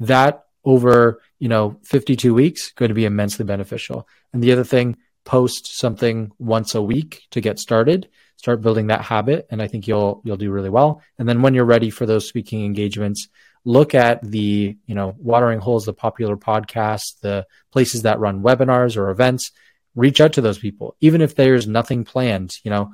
That 0.00 0.46
over, 0.64 1.20
you 1.38 1.48
know, 1.48 1.78
52 1.84 2.32
weeks 2.32 2.72
going 2.72 2.88
to 2.88 2.94
be 2.94 3.04
immensely 3.04 3.44
beneficial. 3.44 4.08
And 4.32 4.42
the 4.42 4.52
other 4.52 4.64
thing, 4.64 4.96
post 5.24 5.78
something 5.78 6.32
once 6.38 6.74
a 6.74 6.82
week 6.82 7.26
to 7.32 7.40
get 7.42 7.58
started, 7.58 8.08
start 8.36 8.62
building 8.62 8.86
that 8.86 9.02
habit. 9.02 9.46
And 9.50 9.60
I 9.60 9.68
think 9.68 9.86
you'll, 9.86 10.22
you'll 10.24 10.38
do 10.38 10.50
really 10.50 10.70
well. 10.70 11.02
And 11.18 11.28
then 11.28 11.42
when 11.42 11.52
you're 11.52 11.66
ready 11.66 11.90
for 11.90 12.06
those 12.06 12.26
speaking 12.26 12.64
engagements, 12.64 13.28
look 13.64 13.94
at 13.94 14.22
the, 14.22 14.76
you 14.86 14.94
know, 14.94 15.14
watering 15.18 15.60
holes, 15.60 15.84
the 15.84 15.92
popular 15.92 16.36
podcasts, 16.36 17.20
the 17.20 17.46
places 17.70 18.02
that 18.02 18.18
run 18.18 18.42
webinars 18.42 18.96
or 18.96 19.10
events, 19.10 19.52
reach 19.94 20.20
out 20.20 20.34
to 20.34 20.40
those 20.40 20.58
people, 20.58 20.96
even 21.00 21.20
if 21.20 21.34
there's 21.34 21.66
nothing 21.66 22.04
planned, 22.04 22.56
you 22.64 22.70
know, 22.70 22.92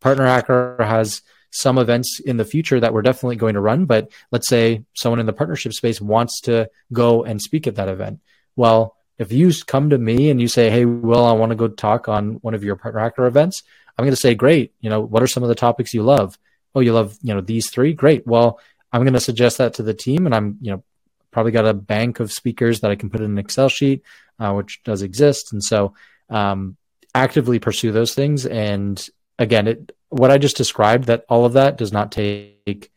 Partner 0.00 0.26
Hacker 0.26 0.76
has 0.80 1.22
some 1.50 1.78
events 1.78 2.20
in 2.20 2.36
the 2.36 2.44
future 2.44 2.78
that 2.78 2.92
we're 2.92 3.02
definitely 3.02 3.36
going 3.36 3.54
to 3.54 3.60
run. 3.60 3.86
But 3.86 4.10
let's 4.30 4.48
say 4.48 4.84
someone 4.94 5.20
in 5.20 5.26
the 5.26 5.32
partnership 5.32 5.72
space 5.72 6.00
wants 6.00 6.40
to 6.42 6.68
go 6.92 7.24
and 7.24 7.40
speak 7.40 7.66
at 7.66 7.76
that 7.76 7.88
event. 7.88 8.20
Well, 8.56 8.94
if 9.18 9.32
you 9.32 9.50
come 9.66 9.90
to 9.90 9.98
me 9.98 10.28
and 10.30 10.40
you 10.40 10.48
say, 10.48 10.68
Hey, 10.68 10.84
Will, 10.84 11.24
I 11.24 11.32
want 11.32 11.50
to 11.50 11.56
go 11.56 11.68
talk 11.68 12.08
on 12.08 12.34
one 12.34 12.54
of 12.54 12.62
your 12.62 12.76
partner 12.76 13.00
hacker 13.00 13.26
events, 13.26 13.62
I'm 13.96 14.04
going 14.04 14.12
to 14.12 14.20
say, 14.20 14.34
great. 14.34 14.74
You 14.80 14.90
know, 14.90 15.00
what 15.00 15.22
are 15.22 15.26
some 15.26 15.42
of 15.42 15.48
the 15.48 15.54
topics 15.54 15.94
you 15.94 16.02
love? 16.02 16.38
Oh, 16.74 16.80
you 16.80 16.92
love, 16.92 17.16
you 17.22 17.32
know, 17.32 17.40
these 17.40 17.70
three. 17.70 17.94
Great. 17.94 18.26
Well, 18.26 18.60
I'm 18.92 19.02
going 19.02 19.14
to 19.14 19.20
suggest 19.20 19.58
that 19.58 19.74
to 19.74 19.82
the 19.82 19.94
team 19.94 20.26
and 20.26 20.34
I'm, 20.34 20.58
you 20.60 20.72
know, 20.72 20.84
probably 21.30 21.52
got 21.52 21.66
a 21.66 21.74
bank 21.74 22.20
of 22.20 22.32
speakers 22.32 22.80
that 22.80 22.90
I 22.90 22.96
can 22.96 23.10
put 23.10 23.20
in 23.20 23.32
an 23.32 23.38
Excel 23.38 23.68
sheet, 23.68 24.02
uh, 24.38 24.52
which 24.52 24.82
does 24.84 25.02
exist. 25.02 25.52
And 25.52 25.62
so, 25.62 25.94
um, 26.30 26.76
actively 27.14 27.58
pursue 27.58 27.92
those 27.92 28.14
things. 28.14 28.46
And 28.46 29.04
again, 29.38 29.66
it, 29.66 29.92
what 30.10 30.30
I 30.30 30.38
just 30.38 30.56
described, 30.56 31.04
that 31.04 31.24
all 31.28 31.44
of 31.44 31.54
that 31.54 31.78
does 31.78 31.92
not 31.92 32.12
take 32.12 32.90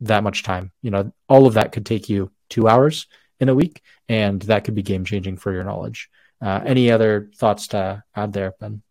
that 0.00 0.24
much 0.24 0.42
time. 0.42 0.72
You 0.82 0.90
know, 0.90 1.12
all 1.28 1.46
of 1.46 1.54
that 1.54 1.72
could 1.72 1.86
take 1.86 2.08
you 2.08 2.30
two 2.48 2.68
hours 2.68 3.06
in 3.38 3.48
a 3.48 3.54
week, 3.54 3.82
and 4.08 4.40
that 4.42 4.64
could 4.64 4.74
be 4.74 4.82
game 4.82 5.04
changing 5.04 5.36
for 5.36 5.52
your 5.52 5.64
knowledge. 5.64 6.10
Uh, 6.40 6.60
any 6.64 6.90
other 6.90 7.30
thoughts 7.36 7.68
to 7.68 8.02
add 8.14 8.32
there, 8.32 8.54
Ben? 8.58 8.82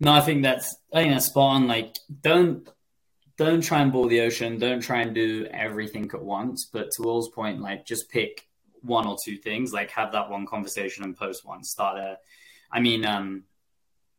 No, 0.00 0.12
I 0.12 0.20
think 0.20 0.42
that's 0.42 0.76
I 0.92 1.02
think 1.02 1.14
that's 1.14 1.26
spot 1.26 1.56
on. 1.56 1.68
Like, 1.68 1.96
don't 2.22 2.68
don't 3.44 3.62
try 3.62 3.80
and 3.80 3.92
boil 3.92 4.08
the 4.08 4.20
ocean. 4.20 4.58
Don't 4.58 4.80
try 4.80 5.00
and 5.02 5.14
do 5.14 5.46
everything 5.50 6.10
at 6.12 6.22
once. 6.22 6.68
But 6.72 6.90
to 6.92 7.02
Will's 7.02 7.30
point, 7.30 7.60
like, 7.60 7.86
just 7.86 8.10
pick 8.10 8.46
one 8.80 9.06
or 9.06 9.16
two 9.24 9.36
things. 9.36 9.72
Like, 9.72 9.90
have 9.92 10.12
that 10.12 10.30
one 10.30 10.46
conversation 10.46 11.04
and 11.04 11.16
post 11.16 11.44
one. 11.44 11.62
Start 11.64 11.96
there. 11.96 12.16
I 12.70 12.80
mean, 12.80 13.04
um, 13.04 13.44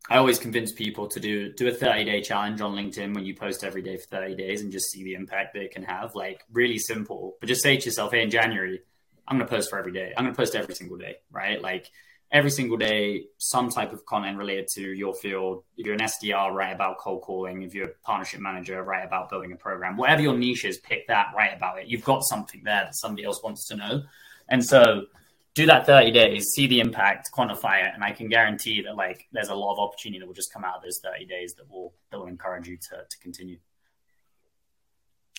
I 0.10 0.18
always 0.18 0.38
convince 0.38 0.74
people 0.74 1.08
to 1.08 1.20
do 1.20 1.54
do 1.54 1.68
a 1.68 1.74
30 1.74 2.04
day 2.04 2.22
challenge 2.22 2.60
on 2.60 2.76
LinkedIn 2.76 3.16
when 3.16 3.26
you 3.26 3.36
post 3.36 3.64
every 3.64 3.82
day 3.82 3.98
for 3.98 4.04
30 4.08 4.36
days 4.36 4.62
and 4.62 4.72
just 4.72 4.92
see 4.92 5.04
the 5.04 5.14
impact 5.14 5.54
that 5.54 5.64
it 5.64 5.72
can 5.72 5.84
have. 5.84 6.14
Like 6.14 6.44
really 6.52 6.78
simple, 6.78 7.38
but 7.40 7.48
just 7.48 7.64
say 7.64 7.78
to 7.78 7.86
yourself, 7.86 8.12
hey, 8.12 8.22
in 8.22 8.30
January, 8.30 8.82
I'm 9.28 9.38
going 9.38 9.48
to 9.48 9.54
post 9.54 9.70
for 9.70 9.80
every 9.80 9.94
day. 9.94 10.14
I'm 10.16 10.26
going 10.26 10.36
to 10.36 10.38
post 10.38 10.56
every 10.56 10.76
single 10.76 10.98
day, 10.98 11.16
right? 11.32 11.62
Like 11.62 11.90
every 12.34 12.50
single 12.50 12.78
day, 12.78 13.26
some 13.38 13.70
type 13.70 13.94
of 13.94 14.04
content 14.06 14.38
related 14.38 14.68
to 14.68 14.82
your 14.82 15.14
field. 15.14 15.64
If 15.78 15.86
you're 15.86 15.94
an 15.94 16.02
SDR, 16.02 16.52
write 16.52 16.74
about 16.74 16.98
cold 16.98 17.22
calling. 17.22 17.62
If 17.62 17.76
you're 17.76 17.90
a 17.90 17.94
partnership 18.04 18.42
manager, 18.42 18.82
write 18.84 19.06
about 19.06 19.30
building 19.30 19.52
a 19.52 19.56
program. 19.56 19.96
Whatever 19.96 20.24
your 20.24 20.36
niche 20.36 20.66
is, 20.66 20.80
pick 20.80 21.08
that, 21.08 21.28
write 21.38 21.56
about 21.56 21.80
it. 21.80 21.88
You've 21.88 22.04
got 22.04 22.24
something 22.24 22.64
there 22.64 22.86
that 22.86 22.96
somebody 22.96 23.24
else 23.24 23.42
wants 23.44 23.68
to 23.68 23.76
know. 23.76 24.02
And 24.50 24.66
so 24.66 25.06
do 25.54 25.68
that 25.68 25.86
30 25.86 26.12
days, 26.12 26.48
see 26.48 26.66
the 26.66 26.80
impact, 26.80 27.30
quantify 27.32 27.86
it, 27.86 27.92
and 27.94 28.04
I 28.04 28.12
can 28.12 28.28
guarantee 28.28 28.82
that 28.82 28.96
like 28.96 29.28
there's 29.32 29.50
a 29.50 29.56
lot 29.56 29.74
of 29.74 29.80
opportunity 29.80 30.20
that 30.20 30.26
will 30.26 30.34
just 30.34 30.52
come 30.52 30.64
out 30.64 30.78
of 30.78 30.84
those 30.84 31.00
30 31.04 31.26
days 31.26 31.54
that 31.54 31.70
will 31.70 31.94
that 32.10 32.18
will 32.18 32.28
encourage 32.28 32.68
you 32.68 32.78
to 32.78 33.04
to 33.08 33.18
continue. 33.22 33.60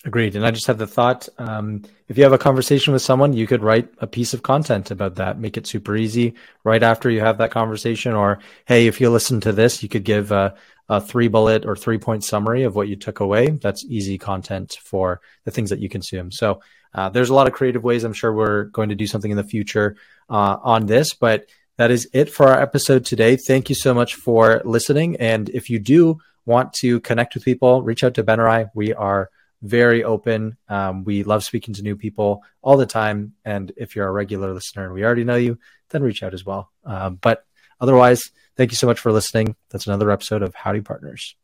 Agreed. 0.05 0.35
And 0.35 0.45
I 0.45 0.51
just 0.51 0.67
had 0.67 0.77
the 0.77 0.85
thought 0.85 1.27
um, 1.39 1.81
if 2.07 2.15
you 2.15 2.23
have 2.23 2.33
a 2.33 2.37
conversation 2.37 2.93
with 2.93 3.01
someone, 3.01 3.33
you 3.33 3.47
could 3.47 3.63
write 3.63 3.89
a 3.97 4.05
piece 4.05 4.35
of 4.35 4.43
content 4.43 4.91
about 4.91 5.15
that, 5.15 5.39
make 5.39 5.57
it 5.57 5.65
super 5.65 5.95
easy 5.95 6.35
right 6.63 6.83
after 6.83 7.09
you 7.09 7.21
have 7.21 7.39
that 7.39 7.49
conversation. 7.49 8.13
Or, 8.13 8.37
hey, 8.65 8.85
if 8.85 9.01
you 9.01 9.09
listen 9.09 9.41
to 9.41 9.51
this, 9.51 9.81
you 9.81 9.89
could 9.89 10.03
give 10.03 10.31
a, 10.31 10.53
a 10.89 11.01
three 11.01 11.27
bullet 11.27 11.65
or 11.65 11.75
three 11.75 11.97
point 11.97 12.23
summary 12.23 12.63
of 12.63 12.75
what 12.75 12.87
you 12.87 12.95
took 12.95 13.19
away. 13.19 13.49
That's 13.49 13.83
easy 13.85 14.19
content 14.19 14.77
for 14.83 15.21
the 15.43 15.49
things 15.49 15.71
that 15.71 15.79
you 15.79 15.89
consume. 15.89 16.31
So 16.31 16.61
uh, 16.93 17.09
there's 17.09 17.31
a 17.31 17.33
lot 17.33 17.47
of 17.47 17.53
creative 17.53 17.83
ways. 17.83 18.03
I'm 18.03 18.13
sure 18.13 18.31
we're 18.31 18.65
going 18.65 18.89
to 18.89 18.95
do 18.95 19.07
something 19.07 19.31
in 19.31 19.37
the 19.37 19.43
future 19.43 19.97
uh, 20.29 20.57
on 20.61 20.85
this, 20.85 21.15
but 21.15 21.47
that 21.77 21.89
is 21.89 22.07
it 22.13 22.29
for 22.29 22.47
our 22.47 22.61
episode 22.61 23.05
today. 23.05 23.37
Thank 23.37 23.69
you 23.69 23.75
so 23.75 23.95
much 23.95 24.13
for 24.13 24.61
listening. 24.65 25.15
And 25.15 25.49
if 25.49 25.71
you 25.71 25.79
do 25.79 26.19
want 26.45 26.73
to 26.73 26.99
connect 26.99 27.33
with 27.33 27.43
people, 27.43 27.81
reach 27.81 28.03
out 28.03 28.13
to 28.13 28.23
Ben 28.23 28.39
or 28.39 28.47
I. 28.47 28.67
We 28.75 28.93
are 28.93 29.31
very 29.65 30.03
open. 30.03 30.57
Um, 30.69 31.03
we 31.03 31.23
love 31.23 31.43
speaking 31.43 31.73
to 31.75 31.81
new 31.81 31.95
people 31.95 32.43
all 32.61 32.77
the 32.77 32.85
time. 32.85 33.33
And 33.43 33.71
if 33.77 33.95
you're 33.95 34.07
a 34.07 34.11
regular 34.11 34.53
listener 34.53 34.85
and 34.85 34.93
we 34.93 35.03
already 35.03 35.23
know 35.23 35.35
you, 35.35 35.57
then 35.89 36.03
reach 36.03 36.23
out 36.23 36.33
as 36.33 36.45
well. 36.45 36.71
Um, 36.83 37.15
but 37.15 37.45
otherwise, 37.79 38.31
thank 38.55 38.71
you 38.71 38.77
so 38.77 38.87
much 38.87 38.99
for 38.99 39.11
listening. 39.11 39.55
That's 39.69 39.87
another 39.87 40.11
episode 40.11 40.41
of 40.41 40.55
Howdy 40.55 40.81
Partners. 40.81 41.35